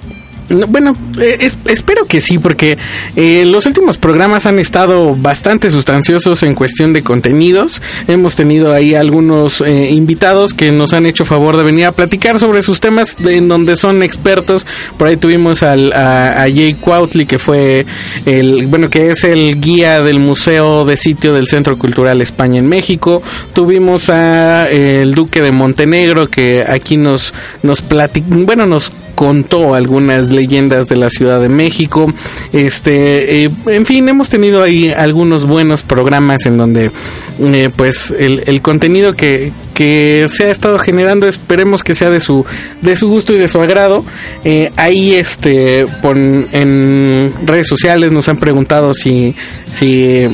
[0.68, 2.78] bueno, eh, es- espero que sí, porque
[3.16, 7.82] eh, los últimos programas han estado bastante sustanciosos en cuestión de contenidos.
[8.08, 12.40] Hemos tenido ahí algunos eh, invitados que nos han hecho favor de venir a platicar
[12.40, 14.66] sobre sus temas en donde son expertos.
[14.98, 17.86] Por ahí tuvimos al, a, a Jay Cuautli, que fue
[18.26, 22.68] el, bueno, que es el guía del Museo de Sitio del Centro Cultural España en
[22.68, 23.22] México.
[23.54, 27.34] Tuvimos a el Duque de Montenegro, que aquí nos,
[27.64, 32.12] nos platic, bueno, nos contó algunas leyendas de la Ciudad de México.
[32.52, 36.90] Este, eh, en fin, hemos tenido ahí algunos buenos programas en donde,
[37.40, 42.20] eh, pues, el, el contenido que, que se ha estado generando, esperemos que sea de
[42.20, 42.44] su,
[42.82, 44.04] de su gusto y de su agrado.
[44.44, 49.36] Eh, ahí, este, en redes sociales nos han preguntado si,
[49.68, 50.26] si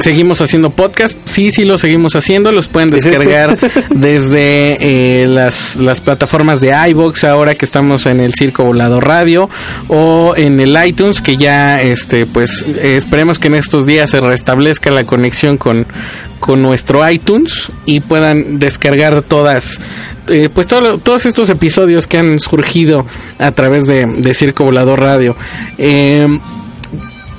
[0.00, 3.58] Seguimos haciendo podcast, sí, sí lo seguimos haciendo, los pueden descargar
[3.90, 9.50] desde eh, las, las plataformas de iBox ahora que estamos en el Circo Volado Radio
[9.88, 14.20] o en el iTunes que ya este pues eh, esperemos que en estos días se
[14.20, 15.86] restablezca la conexión con,
[16.38, 19.80] con nuestro iTunes y puedan descargar todas
[20.28, 23.06] eh, pues todo todos estos episodios que han surgido
[23.38, 25.36] a través de, de Circo Volador Radio.
[25.78, 26.26] Eh,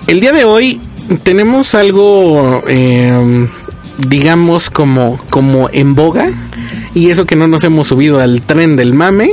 [0.08, 0.80] el día de hoy
[1.18, 3.48] tenemos algo, eh,
[4.08, 6.30] digamos, como, como en boga.
[6.94, 9.32] Y eso que no nos hemos subido al tren del mame.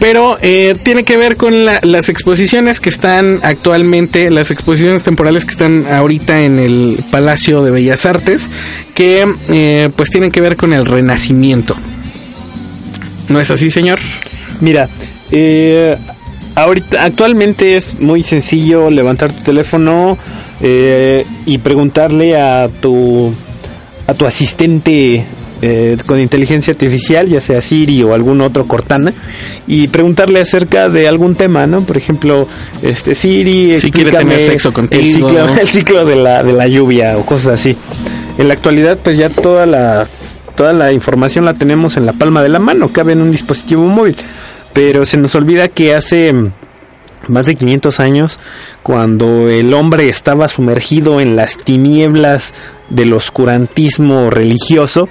[0.00, 5.46] Pero eh, tiene que ver con la- las exposiciones que están actualmente, las exposiciones temporales
[5.46, 8.50] que están ahorita en el Palacio de Bellas Artes,
[8.94, 11.74] que eh, pues tienen que ver con el Renacimiento.
[13.30, 13.98] ¿No es así, señor?
[14.60, 14.88] Mira,
[15.30, 15.96] eh,
[16.56, 20.18] ahorita actualmente es muy sencillo levantar tu teléfono
[20.60, 23.32] eh, y preguntarle a tu
[24.08, 25.24] a tu asistente
[25.62, 29.12] eh, con inteligencia artificial, ya sea Siri o algún otro Cortana,
[29.66, 31.80] y preguntarle acerca de algún tema, ¿no?
[31.80, 32.46] Por ejemplo,
[32.82, 35.28] este Siri, Si quiere tener sexo el contigo.
[35.28, 37.76] ciclo, el ciclo de la de la lluvia o cosas así.
[38.38, 40.06] En la actualidad, pues ya toda la
[40.56, 43.82] toda la información la tenemos en la palma de la mano, cabe en un dispositivo
[43.82, 44.16] móvil.
[44.76, 46.52] Pero se nos olvida que hace mm,
[47.28, 48.38] más de 500 años,
[48.82, 52.52] cuando el hombre estaba sumergido en las tinieblas
[52.90, 55.08] del oscurantismo religioso,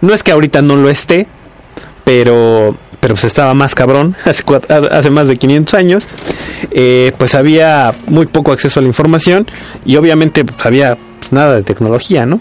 [0.00, 1.28] no es que ahorita no lo esté,
[2.02, 4.42] pero pero pues estaba más cabrón hace,
[4.90, 6.08] hace más de 500 años
[6.72, 9.46] eh, pues había muy poco acceso a la información
[9.84, 10.98] y obviamente pues, había
[11.30, 12.40] nada de tecnología no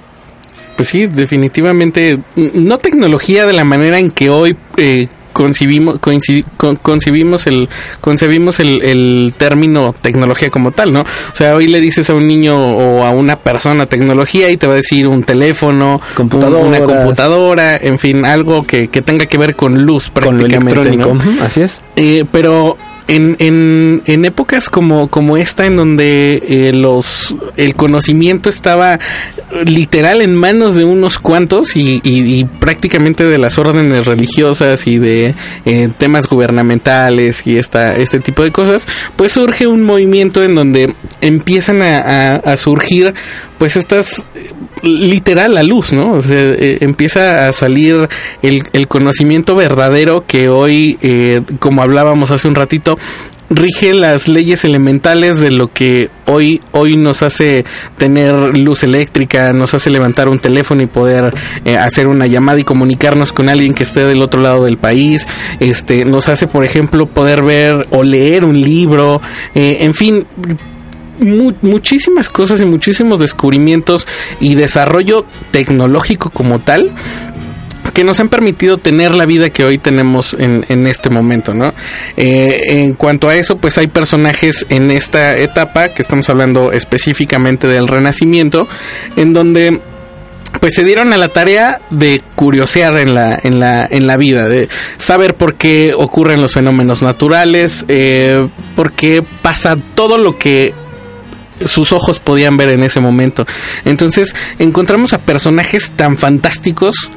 [0.75, 2.19] Pues sí, definitivamente.
[2.35, 7.69] No tecnología de la manera en que hoy eh, concibimos, coinci- con- concibimos el,
[8.01, 11.01] concebimos el, el término tecnología como tal, ¿no?
[11.01, 14.65] O sea, hoy le dices a un niño o a una persona tecnología y te
[14.65, 16.65] va a decir un teléfono, un- Computadoras.
[16.65, 20.79] una computadora, en fin, algo que, que tenga que ver con luz con lo prácticamente,
[20.89, 21.43] electrónico ¿no?
[21.43, 22.75] Así es Eh, pero
[23.07, 28.99] en, en, en épocas como, como esta, en donde eh, los el conocimiento estaba
[29.65, 35.35] literal en manos de unos cuantos y, y- prácticamente de las órdenes religiosas y de
[35.65, 40.93] eh, temas gubernamentales y esta, este tipo de cosas, pues surge un movimiento en donde
[41.21, 43.13] empiezan a, a- a surgir
[43.57, 44.25] pues estas
[44.83, 46.13] literal la luz, ¿no?
[46.13, 48.09] O sea, eh, empieza a salir
[48.41, 52.97] el, el conocimiento verdadero que hoy, eh, como hablábamos hace un ratito,
[53.49, 57.63] rige las leyes elementales de lo que hoy hoy nos hace
[57.97, 62.63] tener luz eléctrica, nos hace levantar un teléfono y poder eh, hacer una llamada y
[62.63, 65.27] comunicarnos con alguien que esté del otro lado del país,
[65.59, 69.21] este nos hace por ejemplo poder ver o leer un libro,
[69.55, 70.25] eh, en fin,
[71.19, 74.07] mu- muchísimas cosas y muchísimos descubrimientos
[74.39, 76.91] y desarrollo tecnológico como tal
[77.93, 81.73] que nos han permitido tener la vida que hoy tenemos en, en este momento, ¿no?
[82.15, 87.65] Eh, en cuanto a eso, pues hay personajes en esta etapa, que estamos hablando específicamente
[87.67, 88.67] del Renacimiento,
[89.15, 89.81] en donde
[90.61, 94.47] pues se dieron a la tarea de curiosear en la, en la, en la vida,
[94.47, 100.73] de saber por qué ocurren los fenómenos naturales, eh, por qué pasa todo lo que
[101.65, 103.45] sus ojos podían ver en ese momento.
[103.85, 107.09] Entonces encontramos a personajes tan fantásticos,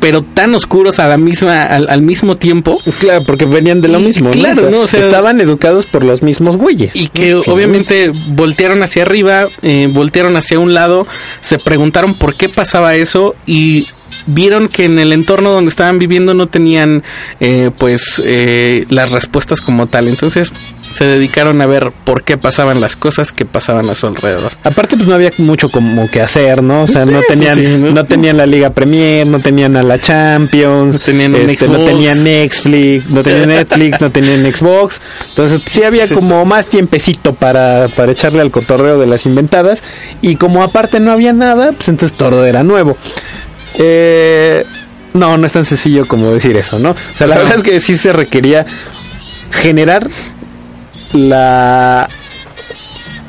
[0.00, 2.78] pero tan oscuros a la misma, al, al mismo tiempo.
[3.00, 4.34] Claro, porque venían de lo Y- mismo, ¿no?
[4.34, 4.80] claro, ¿no?
[4.80, 6.94] O sea- estaban educados por los mismos güeyes.
[6.94, 11.06] Y que obviamente voltearon hacia arriba, eh, voltearon hacia un lado,
[11.40, 13.86] se preguntaron por qué pasaba eso y
[14.26, 17.02] vieron que en el entorno donde estaban viviendo no tenían
[17.40, 20.08] eh, pues eh, las respuestas como tal.
[20.08, 20.52] Entonces
[20.96, 24.50] se dedicaron a ver por qué pasaban las cosas que pasaban a su alrededor.
[24.64, 26.84] Aparte, pues no había mucho como que hacer, ¿no?
[26.84, 27.90] O sea, no tenían, sí, ¿no?
[27.90, 28.04] ¿no?
[28.04, 33.10] tenían la Liga Premier, no tenían a la Champions, No tenían este, no tenían Netflix,
[33.10, 34.98] no tenían Netflix, no tenían Xbox.
[35.28, 39.82] Entonces, sí había Sí, como más tiempecito para, para echarle al cotorreo de las inventadas.
[40.22, 42.96] Y como aparte no había nada, pues entonces todo era nuevo.
[43.78, 44.64] Eh,
[45.12, 46.92] no, no es tan sencillo como decir eso, ¿no?
[46.92, 48.64] O sea, la verdad es que sí se requería
[49.50, 50.08] generar
[51.12, 52.08] la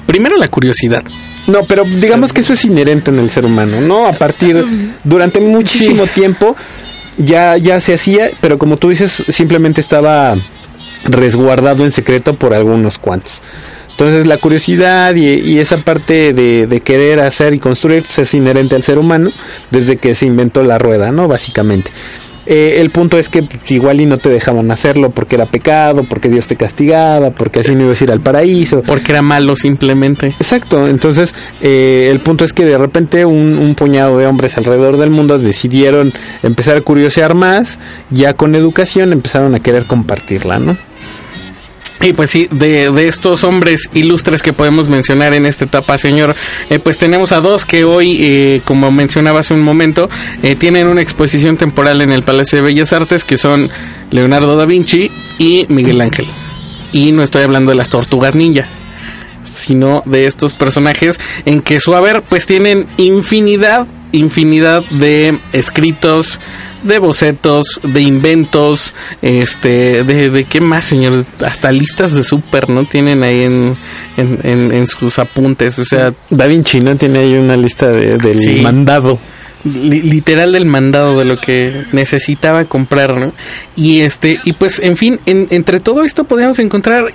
[0.06, 1.04] Primero la curiosidad.
[1.48, 4.08] no, pero digamos que eso es inherente en el ser humano, ¿no?
[4.08, 4.66] A partir
[5.04, 6.12] durante muchísimo Sí.
[6.14, 6.56] tiempo
[7.18, 10.36] ya ya se hacía, pero como tú dices, simplemente estaba
[11.06, 13.34] resguardado en secreto por algunos cuantos.
[13.92, 18.34] Entonces la curiosidad y, y esa parte de, de querer hacer y construir pues, es
[18.36, 19.30] inherente al ser humano
[19.72, 21.28] desde que se inventó la rueda, ¿no?
[21.28, 21.90] Básicamente.
[22.50, 26.04] Eh, el punto es que pues, igual y no te dejaban hacerlo porque era pecado,
[26.04, 28.84] porque Dios te castigaba, porque así no ibas a ir al paraíso.
[28.84, 30.28] Porque era malo simplemente.
[30.28, 34.96] Exacto, entonces eh, el punto es que de repente un, un puñado de hombres alrededor
[34.96, 37.80] del mundo decidieron empezar a curiosear más,
[38.10, 40.78] ya con educación empezaron a querer compartirla, ¿no?
[42.02, 46.36] Y pues sí, de, de estos hombres ilustres que podemos mencionar en esta etapa, señor,
[46.70, 50.10] eh, pues tenemos a dos que hoy, eh, como mencionaba hace un momento,
[50.44, 53.70] eh, tienen una exposición temporal en el Palacio de Bellas Artes, que son
[54.12, 56.28] Leonardo da Vinci y Miguel Ángel.
[56.94, 58.68] Y no estoy hablando de las tortugas ninja,
[59.44, 66.40] sino de estos personajes en que su haber, pues tienen infinidad, infinidad de escritos,
[66.84, 72.84] de bocetos, de inventos, este, de, de qué más, señor, hasta listas de súper, ¿no?
[72.86, 73.76] Tienen ahí en,
[74.18, 76.96] en, en, en sus apuntes, o sea, Da Vinci, ¿no?
[76.96, 78.62] Tiene ahí una lista de, del Sí.
[78.62, 79.20] mandado.
[79.64, 83.34] li- literal del mandado de lo que necesitaba comprar, ¿no?
[83.76, 87.14] Y este, y pues, en fin, en- entre todo esto podríamos encontrar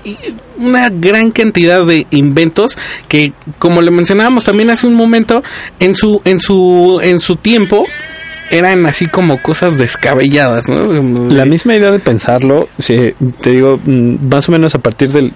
[0.59, 2.77] una gran cantidad de inventos
[3.09, 5.43] que, como le mencionábamos también hace un momento,
[5.79, 7.87] en su, en su, en su tiempo
[8.53, 10.93] eran así como cosas descabelladas, ¿no?
[11.33, 15.33] La misma idea de pensarlo, sí, te digo, mm, más o menos a partir del...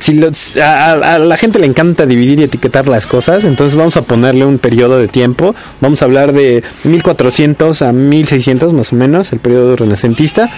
[0.00, 3.78] Si lo- a, a- a la gente le encanta dividir y etiquetar las cosas, entonces
[3.78, 5.54] vamos a ponerle un periodo de tiempo.
[5.80, 10.50] Vamos a hablar de 1400 a 1600 más o menos, el periodo renacentista.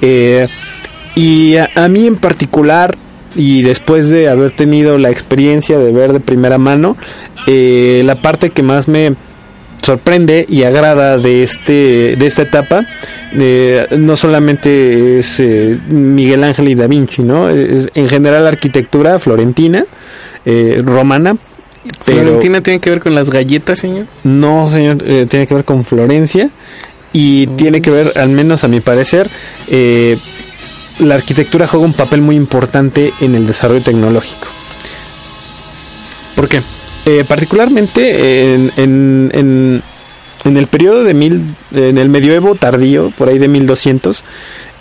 [0.00, 0.46] Eh,
[1.16, 2.96] y a, a mí en particular,
[3.34, 6.96] y después de haber tenido la experiencia de ver de primera mano,
[7.48, 9.14] eh, la parte que más me
[9.84, 12.86] sorprende y agrada de este de esta etapa
[13.32, 18.48] eh, no solamente es eh, Miguel Ángel y Da Vinci no es en general la
[18.48, 19.84] arquitectura florentina
[20.44, 21.36] eh, romana
[22.00, 24.06] Florentina tiene que ver con las galletas, señor.
[24.24, 26.50] no señor eh, tiene que ver con Florencia
[27.12, 29.28] y tiene que ver al menos a mi parecer
[29.68, 30.16] eh,
[31.00, 34.48] la arquitectura juega un papel muy importante en el desarrollo tecnológico
[36.34, 36.60] ¿Por qué?
[37.06, 39.82] Eh, particularmente en, en,
[40.44, 41.42] en, el periodo de mil,
[41.74, 44.22] en el medioevo tardío, por ahí de 1200,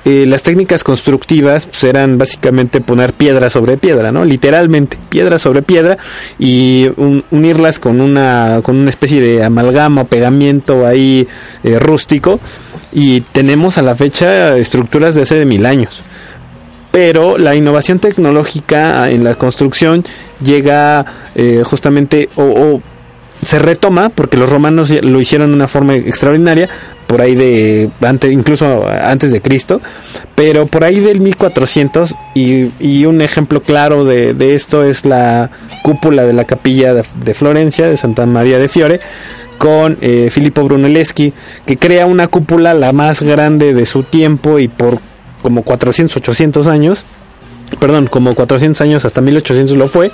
[0.06, 4.24] eh, las técnicas constructivas pues, eran básicamente poner piedra sobre piedra, ¿no?
[4.26, 5.98] Literalmente, piedra sobre piedra
[6.40, 11.28] y un- unirlas con una, con una especie de amalgama o pegamiento ahí
[11.64, 12.40] eh, rústico
[12.94, 16.02] y tenemos a la fecha estructuras de hace de mil años
[16.94, 20.04] pero la innovación tecnológica en la construcción
[20.44, 22.80] llega eh, justamente o,
[23.44, 26.70] se retoma porque los romanos lo hicieron de una forma extraordinaria
[27.08, 29.82] por ahí de antes incluso antes de Cristo
[30.36, 35.50] pero por ahí del 1400 y, y un ejemplo claro de, esto es la
[35.82, 39.00] cúpula de la capilla de, de Florencia de Santa María de Fiore
[39.58, 41.34] con eh, Filippo Brunelleschi
[41.66, 45.00] que crea una cúpula la más grande de su tiempo y por
[45.44, 47.06] como 400, 800 años,
[47.80, 50.12] perdón, como 400 años hasta 1800 lo fue,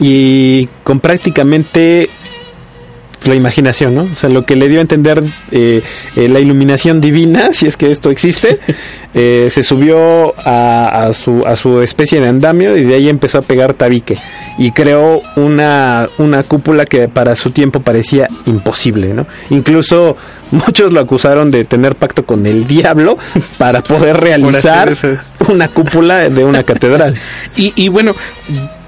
[0.00, 2.10] y con prácticamente
[3.26, 4.02] la imaginación, ¿no?
[4.02, 5.82] O sea, lo que le dio a entender eh,
[6.16, 8.58] eh, la iluminación divina, si es que esto existe,
[9.14, 13.38] eh, se subió a, a su, a su especie de andamio y de ahí empezó
[13.38, 14.18] a pegar tabique
[14.58, 19.26] y creó una, una cúpula que para su tiempo parecía imposible, ¿no?
[19.50, 20.16] Incluso
[20.50, 23.18] muchos lo acusaron de tener pacto con el diablo
[23.58, 24.92] para poder realizar
[25.48, 27.16] una cúpula de una catedral.
[27.56, 28.14] Y, y bueno,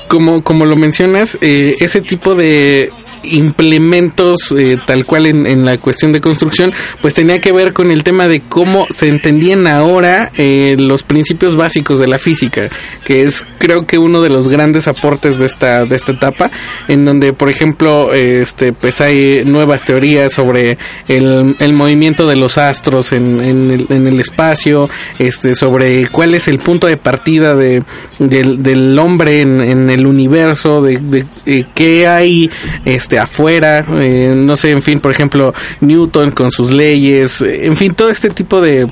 [0.08, 2.90] como, como lo mencionas, eh, ese tipo de
[3.26, 7.90] implementos eh, tal cual en, en la cuestión de construcción, pues tenía que ver con
[7.90, 12.68] el tema de cómo se entendían ahora eh, los principios básicos de la física,
[13.04, 16.50] que es creo que uno de los grandes aportes de esta, de esta etapa,
[16.88, 22.58] en donde por ejemplo este pues hay nuevas teorías sobre el, el movimiento de los
[22.58, 27.54] astros en, en, el, en el espacio, este sobre cuál es el punto de partida
[27.54, 27.82] de,
[28.18, 32.50] del, hombre en, el universo, de, de, eh, qué hay
[32.84, 37.94] este afuera, eh, no sé, en fin, por ejemplo, Newton con sus leyes, en fin,
[37.94, 38.86] todo este tipo de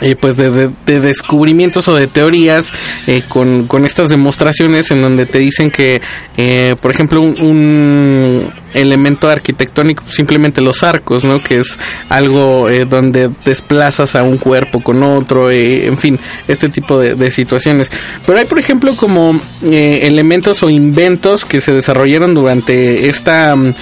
[0.00, 2.72] eh, pues de, de- de descubrimientos o de teorías
[3.08, 6.00] eh, con, con estas demostraciones en donde te dicen que
[6.36, 11.76] eh, por ejemplo un, un elemento arquitectónico simplemente los arcos no que es
[12.08, 17.90] algo eh, donde desplazas a un cuerpo con otro en fin este tipo de, situaciones.
[18.24, 23.74] Pero hay por ejemplo como elementos o inventos que se desarrollaron durante esta mm,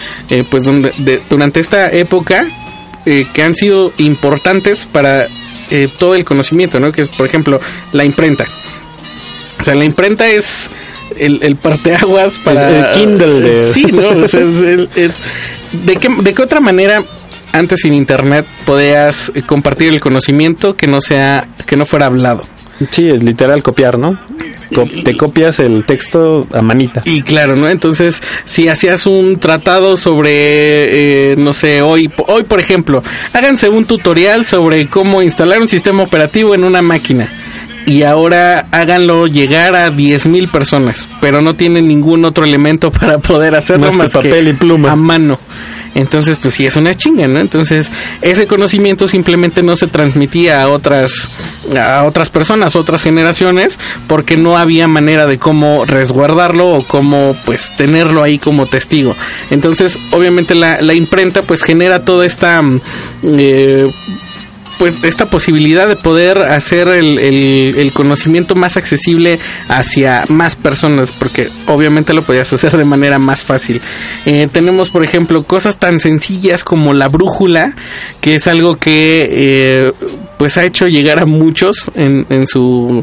[0.51, 2.47] pues donde, de- durante esta época
[3.05, 5.27] que han sido importantes para
[5.71, 6.93] eh, todo el conocimiento, ¿no?
[6.93, 7.61] Que es, por ejemplo,
[7.93, 8.45] la imprenta.
[9.61, 10.71] O sea, la imprenta es
[11.16, 12.69] el, el parteaguas para...
[12.69, 14.09] el Kindle de- Sí, ¿no?
[14.25, 15.12] O sea, es el- el-
[15.85, 17.03] ¿de, qué, ¿De qué otra manera
[17.53, 22.45] antes sin internet podías eh, compartir el conocimiento que no sea que no fuera hablado?
[22.91, 24.18] Sí, es literal copiar, ¿no?
[25.05, 27.01] Te copias el texto a manita.
[27.05, 27.68] Y claro, ¿no?
[27.68, 33.03] Entonces, si hacías un tratado sobre, eh, no sé, hoy, hoy por ejemplo,
[33.33, 37.29] háganse un tutorial sobre cómo instalar un sistema operativo en una máquina.
[37.87, 43.55] Y ahora háganlo llegar a 10.000 personas, pero no tienen ningún otro elemento para poder
[43.55, 44.93] hacerlo Más que más, que papel y pluma.
[44.93, 45.39] a mano.
[45.95, 47.39] Entonces, pues sí es una chinga, ¿no?
[47.41, 47.91] Entonces,
[48.22, 51.30] ese conocimiento simplemente no se transmitía a otras
[51.76, 57.74] a otras personas, otras generaciones, porque no había manera de cómo resguardarlo o cómo pues
[57.76, 59.14] tenerlo ahí como testigo.
[59.51, 62.80] Entonces, obviamente la, la imprenta pues genera toda esta mm,
[63.22, 63.91] eh,
[64.79, 71.49] pues esta posibilidad de poder hacer el, el, conocimiento más accesible hacia más personas, porque
[71.66, 73.81] obviamente lo podías hacer de manera más fácil.
[74.24, 77.74] Eh, tenemos, por ejemplo, cosas tan sencillas como la brújula,
[78.20, 79.93] que es algo que eh,
[80.39, 83.03] pues ha hecho llegar a muchos en, en su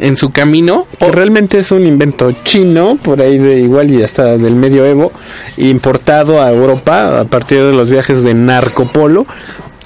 [0.00, 0.86] en su camino.
[0.98, 5.12] Que realmente es un invento chino, por ahí de igual y hasta del medioevo,
[5.56, 9.26] importado a Europa a partir de los viajes de Narcopolo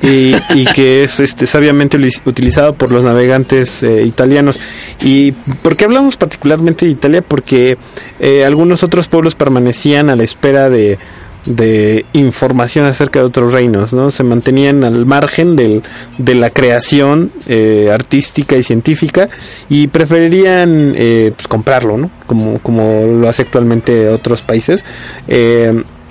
[0.03, 4.61] y, y, que es este, sabiamente utilizado por los navegantes eh, italianos.
[5.03, 7.23] ¿Y por qué hablamos particularmente de Italia?
[7.23, 7.77] Porque
[8.21, 10.99] eh, algunos otros pueblos permanecían a la espera de,
[11.47, 14.13] de información acerca de otros reinos, ¿no?
[14.13, 15.83] Se mantenían al margen del,
[16.17, 19.29] de la creación eh, artística y científica
[19.69, 22.11] y preferirían pues, comprarlo, ¿no?
[22.27, 24.85] Como, como lo hace actualmente otros países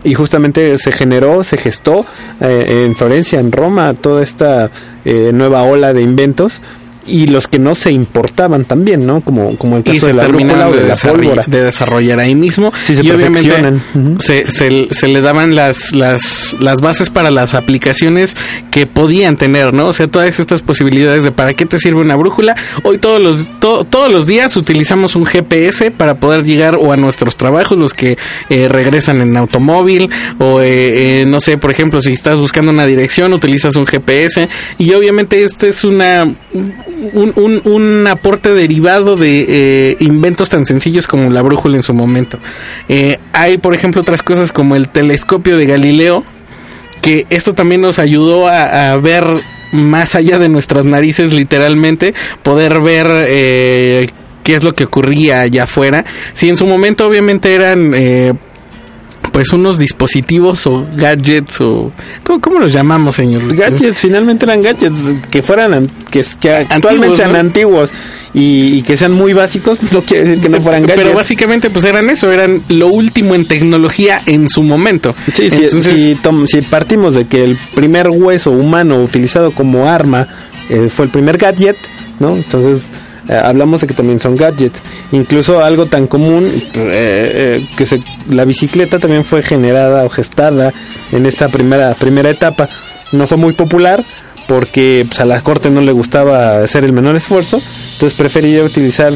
[0.08, 2.06] y justamente se generó, se gestó
[2.40, 4.72] eh, en Florencia, en Roma, toda esta
[5.04, 6.62] eh, nueva ola de inventos
[7.08, 9.22] y los que no se importaban también, ¿no?
[9.22, 11.44] Como, como el caso de la brújula o de, la pólvora.
[11.48, 12.72] De desarrollar ahí mismo.
[12.74, 13.80] se y obviamente
[14.20, 18.36] se, se, le daban las, las, las bases para las aplicaciones
[18.72, 19.88] que podían tener, ¿no?
[19.88, 22.56] O sea, todas estas posibilidades de para qué te sirve una brújula.
[22.84, 27.36] Hoy todos los, todos los días utilizamos un GPS para poder llegar o a nuestros
[27.36, 28.18] trabajos, los que
[28.50, 32.86] eh, regresan en automóvil, o eh, eh, no sé, por ejemplo, si estás buscando una
[32.86, 34.50] dirección, utilizas un GPS.
[34.78, 36.28] Y obviamente este es una
[37.14, 42.40] un, un, aporte derivado de eh, inventos tan sencillos como la brújula en su momento.
[42.90, 46.24] Eh, hay, por ejemplo, otras cosas como el telescopio de Galileo,
[47.02, 49.26] que esto también nos ayudó a, ver
[49.72, 54.10] más allá de nuestras narices, literalmente, poder ver eh,
[54.44, 56.06] qué es lo que ocurría allá afuera.
[56.34, 57.94] Si en su momento obviamente eran
[59.38, 61.92] pues unos dispositivos o gadgets o
[62.42, 63.56] ¿cómo, los llamamos, señor?
[63.56, 64.98] Gadgets, finalmente eran gadgets
[65.30, 67.92] que fueran que, que actualmente sean antiguos
[68.34, 71.02] y, que sean muy básicos, no quiere decir que no fueran gadgets.
[71.04, 75.14] Pero básicamente pues eran eso, eran lo último en tecnología en su momento.
[75.36, 76.18] Sí, si,
[76.48, 80.28] si, partimos de que el primer hueso humano utilizado como arma
[80.68, 81.78] eh, fue el primer gadget,
[82.20, 82.36] ¿no?
[82.36, 82.86] Entonces
[83.30, 84.82] eh, hablamos de que también son gadgets.
[85.12, 90.74] Incluso algo tan común eh, eh, que se, la bicicleta también fue generada o gestada
[91.12, 92.70] en esta primera, primera etapa.
[93.12, 94.04] No fue muy popular
[94.48, 97.62] porque pues, a la corte no le gustaba hacer el menor esfuerzo,
[97.94, 99.12] entonces prefería utilizar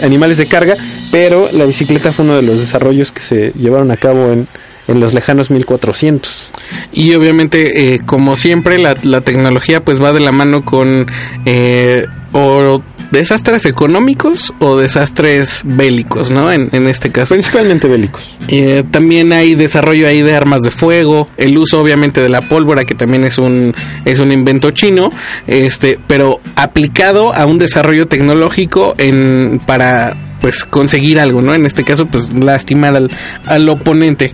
[0.00, 0.76] animales de carga,
[1.10, 4.46] pero la bicicleta fue uno de los desarrollos que se llevaron a cabo en,
[4.86, 6.50] en los lejanos 1400.
[6.92, 11.06] Y obviamente, como siempre, la, la, tecnología pues va de la mano con
[11.44, 16.52] eh, o desastres económicos o desastres bélicos, ¿no?
[16.52, 17.34] En, este caso.
[17.34, 18.36] Principalmente bélicos.
[18.48, 22.84] Eh, también hay desarrollo ahí de armas de fuego, el uso obviamente de la pólvora,
[22.84, 25.10] que también es un, es un invento chino,
[25.46, 31.54] este, pero aplicado a un desarrollo tecnológico en, para pues conseguir algo, ¿no?
[31.54, 33.10] En este caso, pues lastimar al,
[33.44, 34.32] al oponente.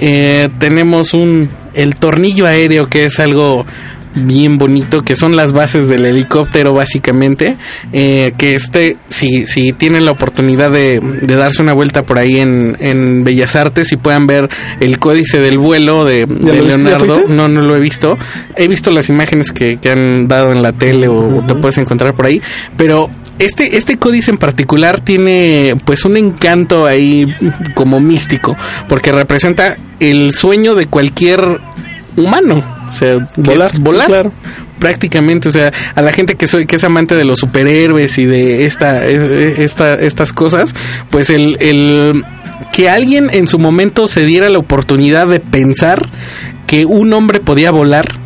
[0.00, 3.64] Eh, tenemos un el tornillo aéreo que es algo
[4.14, 7.56] bien bonito que son las bases del helicóptero básicamente.
[7.92, 12.76] Eh, que este si, si tienen la oportunidad de, darse una vuelta por ahí en,
[12.80, 14.48] en, Bellas Artes y puedan ver
[14.80, 17.24] el códice del vuelo de, Leonardo.
[17.28, 18.18] no no lo he visto.
[18.56, 22.14] He visto las imágenes que, que han dado en la tele o, te puedes encontrar
[22.14, 22.40] por ahí.
[22.76, 23.08] Pero
[23.38, 27.26] este, este códice en particular tiene pues un encanto ahí
[27.74, 28.56] como místico,
[28.88, 31.60] porque representa el sueño de cualquier
[32.16, 32.81] humano.
[32.92, 34.30] O sea, volar, volar.
[34.78, 38.26] Prácticamente, o sea, a la gente que soy, que es amante de los superhéroes y
[38.26, 40.74] de esta, e, e, esta, estas cosas,
[41.10, 42.24] pues el, el
[42.72, 46.08] que alguien en su momento se diera la oportunidad de pensar
[46.66, 48.21] que un hombre podía volar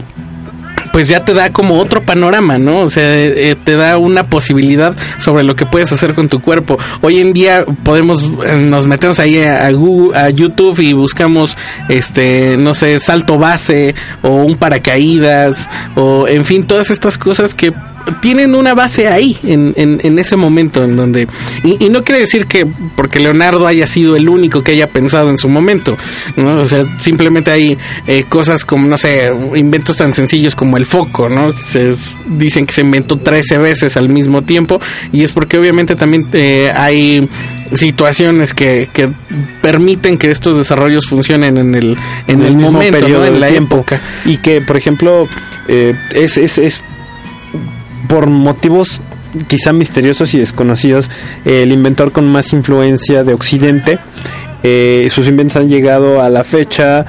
[0.97, 2.79] pues ya te da como otro panorama, ¿no?
[2.79, 6.79] O sea, eh, te da una posibilidad sobre lo que puedes hacer con tu cuerpo.
[7.03, 11.55] Hoy en día podemos, eh, nos metemos ahí a, Google, a YouTube y buscamos,
[11.91, 17.75] este, no sé, salto base o un paracaídas o, en fin, todas estas cosas que
[18.21, 21.27] tienen una base ahí, en, en, en ese momento, en donde...
[21.65, 25.31] Y, y, no quiere decir que porque Leonardo haya sido el único que haya pensado
[25.31, 25.97] en su momento,
[26.37, 26.59] ¿no?
[26.59, 27.77] O sea, simplemente hay
[28.07, 31.53] eh, cosas como, no sé, inventos tan sencillos como el foco, ¿no?
[31.53, 31.95] Se,
[32.27, 34.81] dicen que se inventó 13 veces al mismo tiempo
[35.13, 37.29] y es porque obviamente también eh, hay
[37.73, 39.11] situaciones que, que,
[39.61, 41.97] permiten que estos desarrollos funcionen en el,
[42.29, 43.25] en el, el momento, ¿no?
[43.25, 43.77] en la tiempo.
[43.77, 44.01] época.
[44.25, 45.29] Y que, por ejemplo,
[45.69, 46.83] eh, es, es, es
[48.09, 49.01] por motivos
[49.49, 51.11] quizá misteriosos y desconocidos,
[51.45, 53.99] el inventor con más influencia de Occidente.
[54.63, 57.05] Eh, sus inventos han llegado a la fecha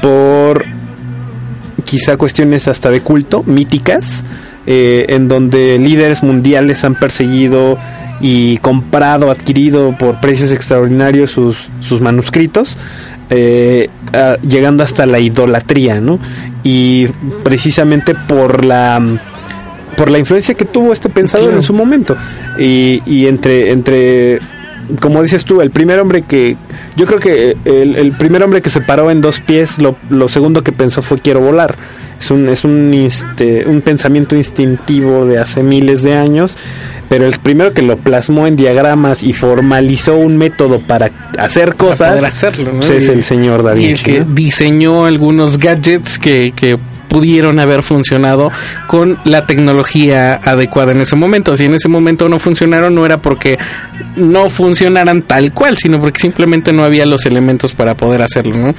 [0.00, 0.64] por
[1.84, 4.24] quizá cuestiones hasta de culto, míticas,
[4.66, 7.78] eh, en donde líderes mundiales han perseguido
[8.20, 12.76] y comprado, adquirido por precios extraordinarios sus, sus manuscritos.
[13.30, 13.88] Eh,
[14.46, 16.18] llegando hasta la idolatría, ¿no?
[16.62, 17.06] Y
[17.42, 19.00] precisamente por la
[19.96, 21.58] por la influencia que tuvo este pensador claro.
[21.58, 22.16] en su momento
[22.58, 24.38] y, y, entre entre
[25.00, 26.56] como dices tú el primer hombre que
[26.96, 30.28] yo creo que el, el primer hombre que se paró en dos pies lo, lo,
[30.28, 31.76] segundo que pensó fue quiero volar
[32.18, 36.56] es un es un este, un pensamiento instintivo de hace miles de años
[37.08, 41.98] pero el primero que lo plasmó en diagramas y formalizó un método para hacer cosas
[41.98, 42.78] para poder hacerlo, ¿no?
[42.78, 44.24] pues es el señor David y el que ¿no?
[44.34, 46.78] diseñó algunos gadgets que, que
[47.12, 48.50] pudieron haber funcionado
[48.86, 51.54] con la tecnología adecuada en ese momento.
[51.56, 53.58] Si en ese momento no funcionaron, no era porque
[54.16, 58.56] no funcionaran tal cual, sino porque simplemente no había los elementos para poder hacerlo.
[58.56, 58.74] ¿no?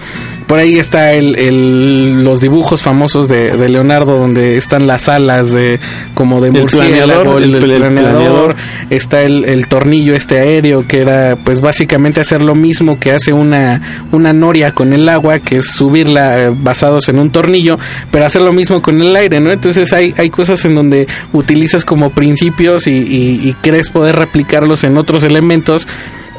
[0.47, 5.53] Por ahí está el, el, los dibujos famosos de, de, Leonardo, donde están las alas
[5.53, 5.79] de
[6.15, 8.55] como de murciélago, el, el, el, planeador,
[8.89, 13.31] está el, el tornillo este aéreo, que era pues básicamente hacer lo mismo que hace
[13.31, 17.77] una, una noria con el agua, que es subirla basados en un tornillo,
[18.09, 19.51] pero hacer lo mismo con el aire, ¿no?
[19.51, 24.83] Entonces hay, hay cosas en donde utilizas como principios y, y, y crees poder replicarlos
[24.83, 25.87] en otros elementos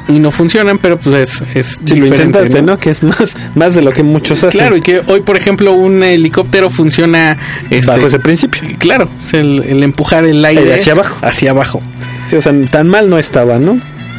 [0.07, 2.73] y no funcionan, pero pues es, es si lo intentaste, ¿no?
[2.73, 2.79] ¿no?
[2.79, 4.61] Que es más, más de lo que muchos hacen.
[4.61, 7.39] Claro, y que hoy, por ejemplo, un helicóptero funciona
[7.71, 8.63] este, bajo ese principio.
[8.79, 11.17] Claro, el, el empujar el aire hacia abajo.
[11.23, 11.83] Hacia abajo.
[12.29, 13.79] Sí, o sea, tan mal no estaba, ¿no?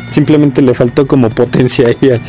[0.10, 2.20] Simplemente le faltó como potencia ahí.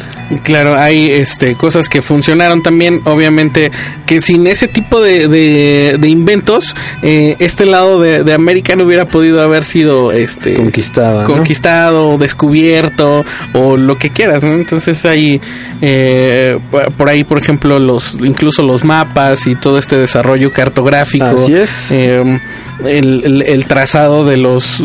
[0.42, 3.70] Claro, hay este cosas que funcionaron también, obviamente
[4.06, 8.84] que sin ese tipo de, de, de inventos, eh, este lado de, de, América no
[8.84, 12.18] hubiera podido haber sido este conquistado, conquistado, ¿no?
[12.18, 14.52] descubierto o lo que quieras, ¿no?
[14.52, 15.40] Entonces hay
[15.80, 16.52] eh,
[16.96, 21.70] por ahí, por ejemplo, los incluso los mapas y todo este desarrollo cartográfico, Así es.
[21.90, 22.40] eh,
[22.84, 24.82] el, el, el, trazado de los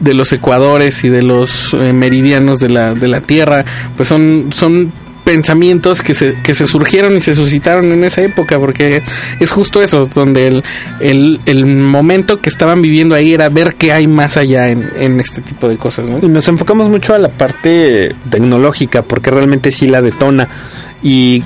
[0.00, 3.64] de los ecuadores y de los eh, meridianos de la, de la Tierra,
[3.96, 4.92] pues son, son
[5.24, 9.02] pensamientos que se, que se surgieron y se suscitaron en esa época, porque
[9.40, 10.64] es justo eso, donde el,
[11.00, 15.20] el, el momento que estaban viviendo ahí era ver qué hay más allá en, en
[15.20, 16.08] este tipo de cosas.
[16.22, 20.48] Y nos enfocamos mucho a la parte tecnológica, porque realmente sí la detona.
[21.02, 21.42] Y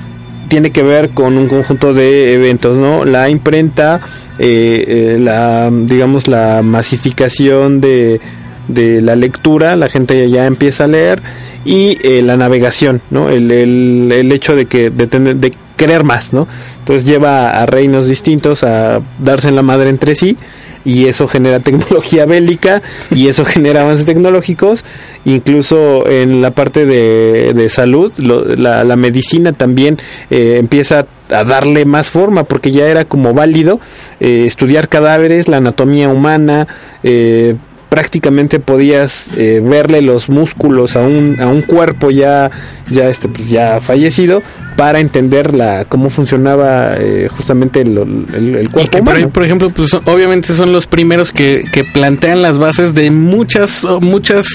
[0.49, 3.05] tiene que ver con un conjunto de eventos, ¿no?
[3.05, 4.01] La imprenta,
[4.39, 8.21] eh, eh, la, digamos, la masificación de,
[8.69, 11.21] de la lectura, la gente ya empieza a leer
[11.65, 13.29] y eh, la navegación, ¿no?
[13.29, 16.47] El, el, el hecho de que de, tener, de querer más, ¿no?
[16.79, 20.37] Entonces lleva a reinos distintos a darse en la madre entre sí
[20.85, 24.85] y eso genera tecnología bélica y eso genera avances tecnológicos.
[25.25, 29.97] Incluso en la parte de, de salud lo, la, la, medicina también
[30.29, 33.79] eh, empieza a darle más forma porque ya era como válido
[34.19, 36.67] eh, estudiar cadáveres la anatomía humana
[37.03, 37.55] eh,
[37.89, 42.51] prácticamente podías eh, verle los músculos a un, a un cuerpo ya
[42.89, 44.41] ya este pues ya fallecido
[44.77, 49.29] para entender la cómo funcionaba eh, justamente el, el, el, cuerpo y humano.
[49.29, 54.47] Por, ejemplo pues obviamente son los primeros que, que plantean las bases de muchas muchas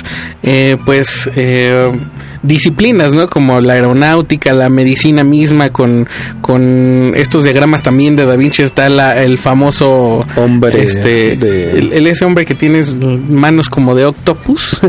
[0.42, 1.28] eh, pues
[2.44, 3.28] disciplinas, ¿no?
[3.28, 6.08] Como la aeronáutica, la medicina misma, con,
[6.40, 11.78] con estos diagramas también de Da Vinci está la, el famoso hombre, este, de...
[11.78, 12.82] el, el, ese hombre que tiene
[13.28, 14.80] manos como de octopus,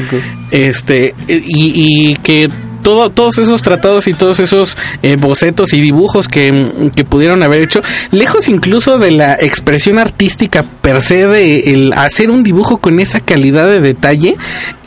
[0.50, 2.50] este, y, y que
[2.84, 7.62] todo, todos esos tratados y todos esos eh, bocetos y dibujos que, que, pudieron haber
[7.62, 7.80] hecho,
[8.12, 13.20] lejos incluso de la expresión artística per se de el hacer un dibujo con esa
[13.20, 14.36] calidad de detalle,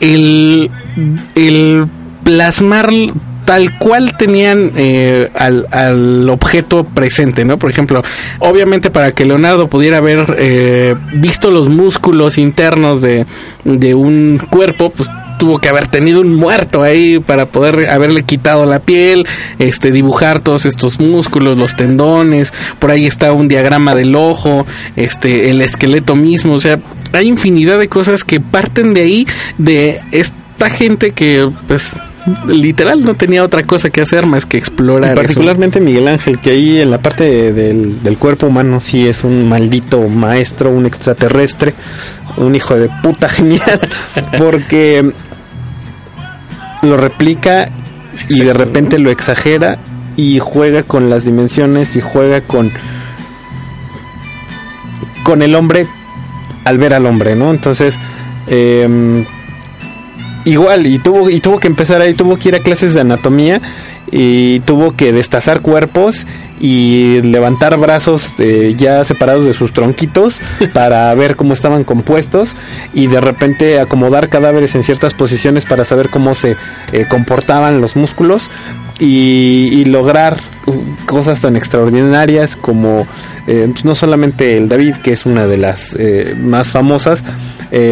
[0.00, 0.70] el,
[1.34, 1.86] el
[2.28, 2.90] plasmar
[3.46, 7.58] tal cual tenían eh, al, al, objeto presente, ¿no?
[7.58, 8.02] Por ejemplo,
[8.40, 13.24] obviamente para que Leonardo pudiera haber eh, visto los músculos internos de,
[13.64, 15.08] de un cuerpo, pues
[15.38, 19.26] tuvo que haber tenido un muerto ahí para poder haberle quitado la piel,
[19.58, 24.66] este, dibujar todos estos músculos, los tendones, por ahí está un diagrama del ojo,
[24.96, 26.78] este, el esqueleto mismo, o sea,
[27.14, 29.26] hay infinidad de cosas que parten de ahí,
[29.56, 31.96] de esta gente que, pues,
[32.46, 35.14] literal no tenía otra cosa que hacer más que explorar.
[35.14, 39.48] particularmente Miguel Ángel, que ahí en la parte del, del, cuerpo humano sí es un
[39.48, 41.74] maldito maestro, un extraterrestre,
[42.36, 43.80] un hijo de puta genial,
[44.36, 45.12] porque
[46.82, 47.70] lo replica
[48.28, 49.78] y de repente lo exagera
[50.16, 52.72] y juega con las dimensiones y juega con
[55.22, 55.86] con el hombre
[56.64, 57.50] al ver al hombre, ¿no?
[57.50, 57.98] Entonces,
[58.46, 59.24] eh,
[60.44, 63.60] igual, y tuvo, y tuvo que empezar ahí, tuvo que ir a clases de anatomía
[64.10, 66.26] y tuvo que destazar cuerpos
[66.60, 70.40] y levantar brazos eh, ya separados de sus tronquitos
[70.72, 72.56] para ver cómo estaban compuestos
[72.94, 76.56] y de repente acomodar cadáveres en ciertas posiciones para saber cómo se
[76.92, 78.50] eh, comportaban los músculos
[78.98, 80.36] y, lograr
[81.06, 83.06] cosas tan extraordinarias como
[83.46, 85.96] eh, pues no solamente el David que es una de las
[86.40, 87.22] más famosas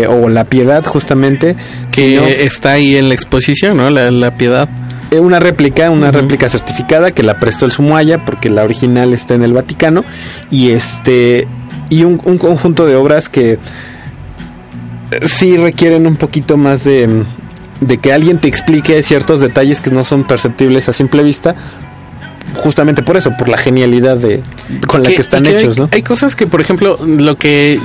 [0.09, 1.57] o la Piedad justamente
[1.93, 4.69] que está ahí en la exposición no la, la Piedad.
[5.11, 9.35] Eh, una réplica, una réplica certificada que la prestó el Sumuaya porque la original está
[9.35, 10.03] en el Vaticano
[10.51, 11.47] y este
[11.89, 13.59] y un, conjunto de obras que eh,
[15.25, 17.23] sí requieren un poquito más de,
[17.81, 21.55] de que alguien te explique ciertos detalles que no son perceptibles a simple vista,
[22.57, 24.43] justamente por eso, por la genialidad de
[24.87, 25.89] con la que, están hechos, hay, ¿no?
[25.93, 27.79] Hay cosas que, por ejemplo, lo que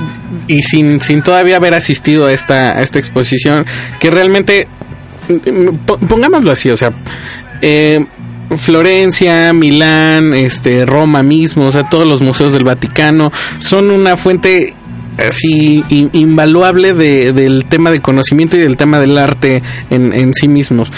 [0.48, 3.66] y sin sin todavía haber asistido a esta a esta exposición,
[4.00, 4.68] que realmente
[6.08, 6.92] pongámoslo así, o sea,
[7.60, 8.04] eh,
[8.56, 14.74] Florencia, Milán, este, Roma mismo, o sea, todos los museos del Vaticano son una fuente
[15.18, 20.48] así invaluable de, del tema de conocimiento y del tema del arte en, en sí
[20.48, 20.92] mismos.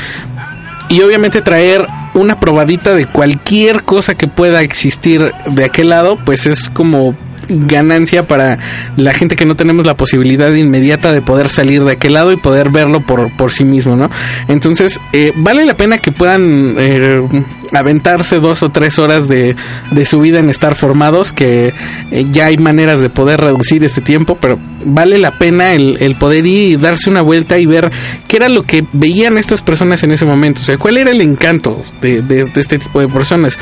[0.88, 6.46] Y obviamente traer una probadita de cualquier cosa que pueda existir de aquel lado, pues
[6.46, 7.14] es como
[7.48, 8.58] ganancia para
[8.96, 12.36] la gente que no tenemos la posibilidad inmediata de poder salir de aquel lado y
[12.36, 14.10] poder verlo por, por sí mismo, ¿no?
[14.48, 17.22] Entonces, eh, vale la pena que puedan eh,
[17.72, 19.56] aventarse dos o tres horas de,
[19.90, 21.72] de su vida en estar formados, que
[22.10, 26.16] eh, ya hay maneras de poder reducir este tiempo, pero vale la pena el, el,
[26.16, 27.90] poder ir y darse una vuelta y ver
[28.28, 31.20] qué era lo que veían estas personas en ese momento, o sea, cuál era el
[31.20, 33.58] encanto de, de, de este tipo de personas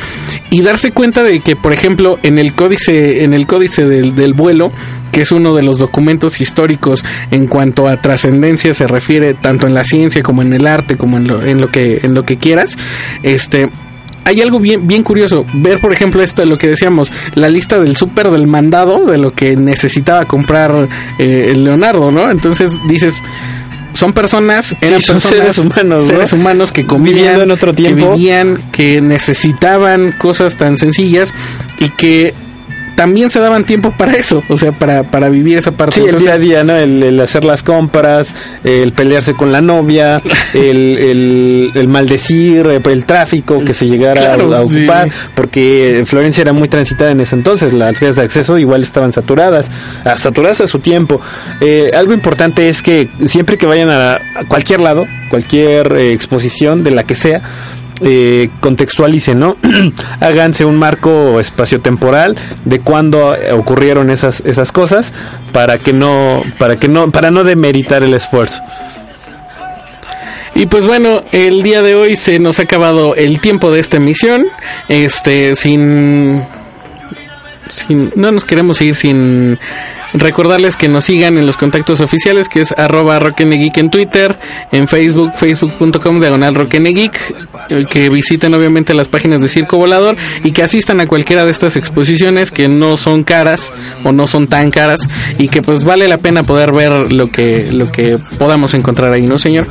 [0.51, 4.35] y darse cuenta de que, por ejemplo, en el códice, en el códice del, del
[4.35, 4.71] vuelo,
[5.11, 9.75] que es uno de los documentos históricos en cuanto a trascendencia se refiere tanto en
[9.75, 12.39] la ciencia como en el arte como en lo, en lo que en lo que
[12.39, 12.77] quieras
[13.23, 13.71] este
[14.25, 15.45] hay algo bien, bien curioso.
[15.53, 19.35] Ver, por ejemplo, esto, lo que decíamos, la lista del súper del mandado, de lo
[19.35, 22.31] que necesitaba comprar eh, Leonardo, ¿no?
[22.31, 23.21] Entonces dices,
[23.95, 26.09] son personas, eran Sí, son personas, seres humanos, ¿no?
[26.09, 28.13] seres humanos que convivían, Viviendo en otro que tiempo.
[28.15, 31.35] vivían, que necesitaban cosas tan sencillas
[31.79, 32.35] y que
[33.03, 35.97] también se daban tiempo para eso, o sea, para, para vivir esa parte.
[35.97, 36.77] Sí, el Entonces, día a día, ¿no?
[36.77, 38.33] El, el hacer las compras,
[38.63, 40.23] el pelearse con la novia,
[40.55, 45.17] el, el, el maldecir, eh, el tráfico que se llegara Claro, a, a ocupar, sí.
[45.35, 49.69] porque Florencia era muy transitada en ese entonces, las vías de acceso igual estaban saturadas,
[50.15, 51.21] saturadas a su tiempo.
[51.61, 56.85] Eh, algo importante es que siempre que vayan a, a cualquier lado, cualquier eh, exposición
[56.85, 57.43] de la que sea,
[58.01, 59.57] eh, contextualicen, ¿no?
[60.21, 65.13] Háganse un marco espaciotemporal de cuándo eh, ocurrieron esas esas cosas
[65.53, 68.63] para que no para que no para no demeritar el esfuerzo.
[70.55, 73.97] Y pues bueno, el día de hoy se nos ha acabado el tiempo de esta
[73.97, 74.47] emisión.
[74.89, 76.45] Este, sin.
[77.71, 79.59] sin no nos queremos ir sin
[80.15, 84.39] recordarles que nos sigan en los contactos oficiales, que es arroba rocknegeek en Twitter,
[84.71, 87.35] en Facebook, facebook.com diagonal rocknegeek,
[87.69, 91.51] eh, que visiten obviamente las páginas de Circo Volador y que asistan a cualquiera de
[91.51, 93.73] estas exposiciones que no son caras
[94.05, 95.09] o no son tan caras
[95.39, 99.27] y que pues vale la pena poder ver lo que, lo que podamos encontrar ahí,
[99.27, 99.67] ¿no señor?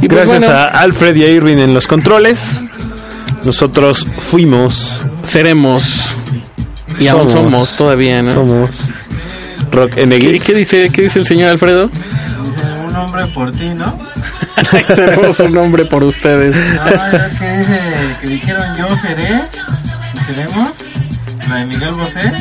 [0.00, 2.62] Y pues, Gracias bueno, a Alfred y a Irving en los controles.
[3.44, 6.14] Nosotros fuimos, seremos
[6.98, 8.32] y aún somos todavía, ¿no?
[8.32, 8.70] Somos
[9.74, 11.90] Rock ¿Qué, dice, ¿Qué dice el señor Alfredo?
[12.86, 13.98] Un hombre por ti, ¿no?
[14.94, 16.54] seremos un nombre por ustedes.
[16.54, 17.80] No, es que dice
[18.20, 19.42] que dijeron yo seré
[20.14, 20.70] y seremos.
[21.48, 22.32] La de Miguel Bosé.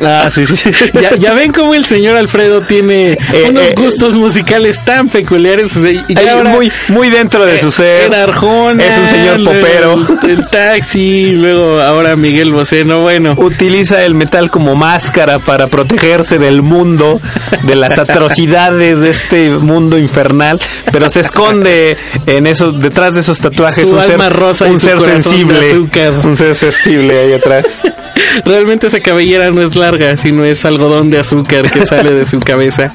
[0.00, 0.70] Ah, sí, sí.
[1.00, 5.76] Ya, ya ven cómo el señor Alfredo tiene Eh, unos eh, gustos musicales tan peculiares.
[5.76, 8.12] o sea, y Ahí ahora- muy, muy dentro de su ser.
[8.14, 10.06] Arjona, Es un señor popero.
[10.22, 13.34] El, el taxi, luego ahora Miguel Bosé, no bueno.
[13.36, 17.20] Utiliza el metal como máscara para protegerse del mundo,
[17.62, 20.60] de las atrocidades de este mundo infernal,
[20.92, 24.72] pero se esconde en esos, detrás de esos tatuajes Su un ser, alma rosa y
[24.72, 25.78] un ser sensible,
[26.24, 27.66] un ser sensible ahí atrás.
[28.44, 32.38] Realmente esa cabellera no es larga, sino es algodón de azúcar que sale de su
[32.38, 32.92] cabeza.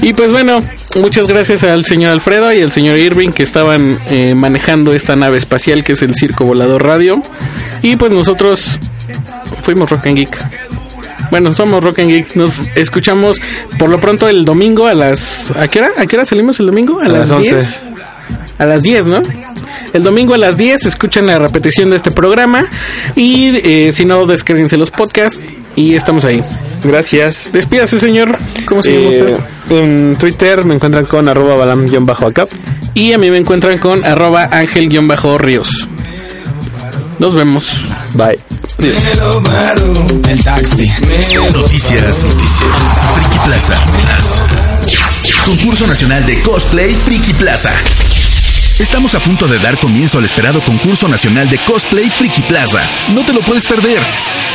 [0.00, 0.62] Y pues bueno,
[0.96, 5.36] muchas gracias al señor Alfredo y al señor Irving que estaban eh, manejando esta nave
[5.36, 7.22] espacial que es el Circo Volador Radio.
[7.82, 8.78] Y pues nosotros
[9.62, 10.38] fuimos Rock and Geek.
[11.30, 12.36] Bueno, somos Rock and Geek.
[12.36, 13.40] Nos escuchamos
[13.78, 15.52] por lo pronto el domingo a las...
[15.56, 15.90] ¿A qué hora?
[15.98, 17.00] ¿A qué hora salimos el domingo?
[17.00, 17.54] A, A las las 11.
[17.54, 17.82] 10.
[18.58, 19.22] A las 10, ¿no?
[19.92, 22.66] El domingo a las 10 escuchan la repetición de este programa
[23.14, 25.42] y eh, si no, descárguense los podcasts
[25.76, 26.40] y estamos ahí.
[26.82, 27.48] Gracias.
[27.52, 28.36] Despídase, señor.
[28.66, 29.36] ¿Cómo se llama Eh,
[29.68, 29.78] usted?
[29.78, 32.48] en Twitter me encuentran con arroba balam-acap.
[32.94, 35.88] Y a mí me encuentran con arroba ángel-ríos.
[37.18, 37.70] Nos vemos.
[38.14, 38.38] Bye.
[38.78, 39.00] Adiós.
[41.52, 42.24] Noticias.
[43.14, 43.74] Friki Plaza.
[45.46, 47.70] Concurso Nacional de Cosplay Friki Plaza.
[48.78, 52.80] Estamos a punto de dar comienzo al esperado concurso nacional de cosplay Friki Plaza.
[53.10, 54.02] No te lo puedes perder.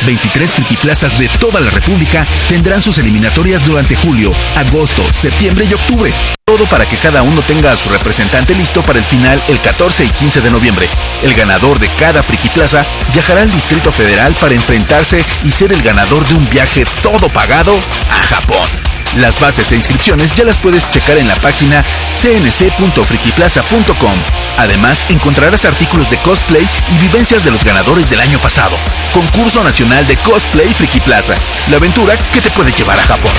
[0.04, 5.72] 23 Friki Plazas de toda la República tendrán sus eliminatorias durante julio, agosto, septiembre y
[5.72, 6.12] octubre.
[6.44, 10.04] Todo para que cada uno tenga a su representante listo para el final el 14
[10.04, 10.86] y 15 de noviembre.
[11.22, 15.80] El ganador de cada Friki Plaza viajará al Distrito Federal para enfrentarse y ser el
[15.80, 17.74] ganador de un viaje todo pagado
[18.10, 18.89] a Japón.
[19.16, 21.84] Las bases e inscripciones ya las puedes checar en la página
[22.14, 24.18] cnc.frikiplaza.com.
[24.58, 28.76] Además, encontrarás artículos de cosplay y vivencias de los ganadores del año pasado.
[29.12, 31.34] Concurso Nacional de Cosplay Friki Plaza.
[31.68, 33.32] La aventura que te puede llevar a Japón.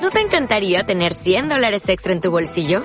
[0.00, 2.84] ¿No te encantaría tener 100 dólares extra en tu bolsillo?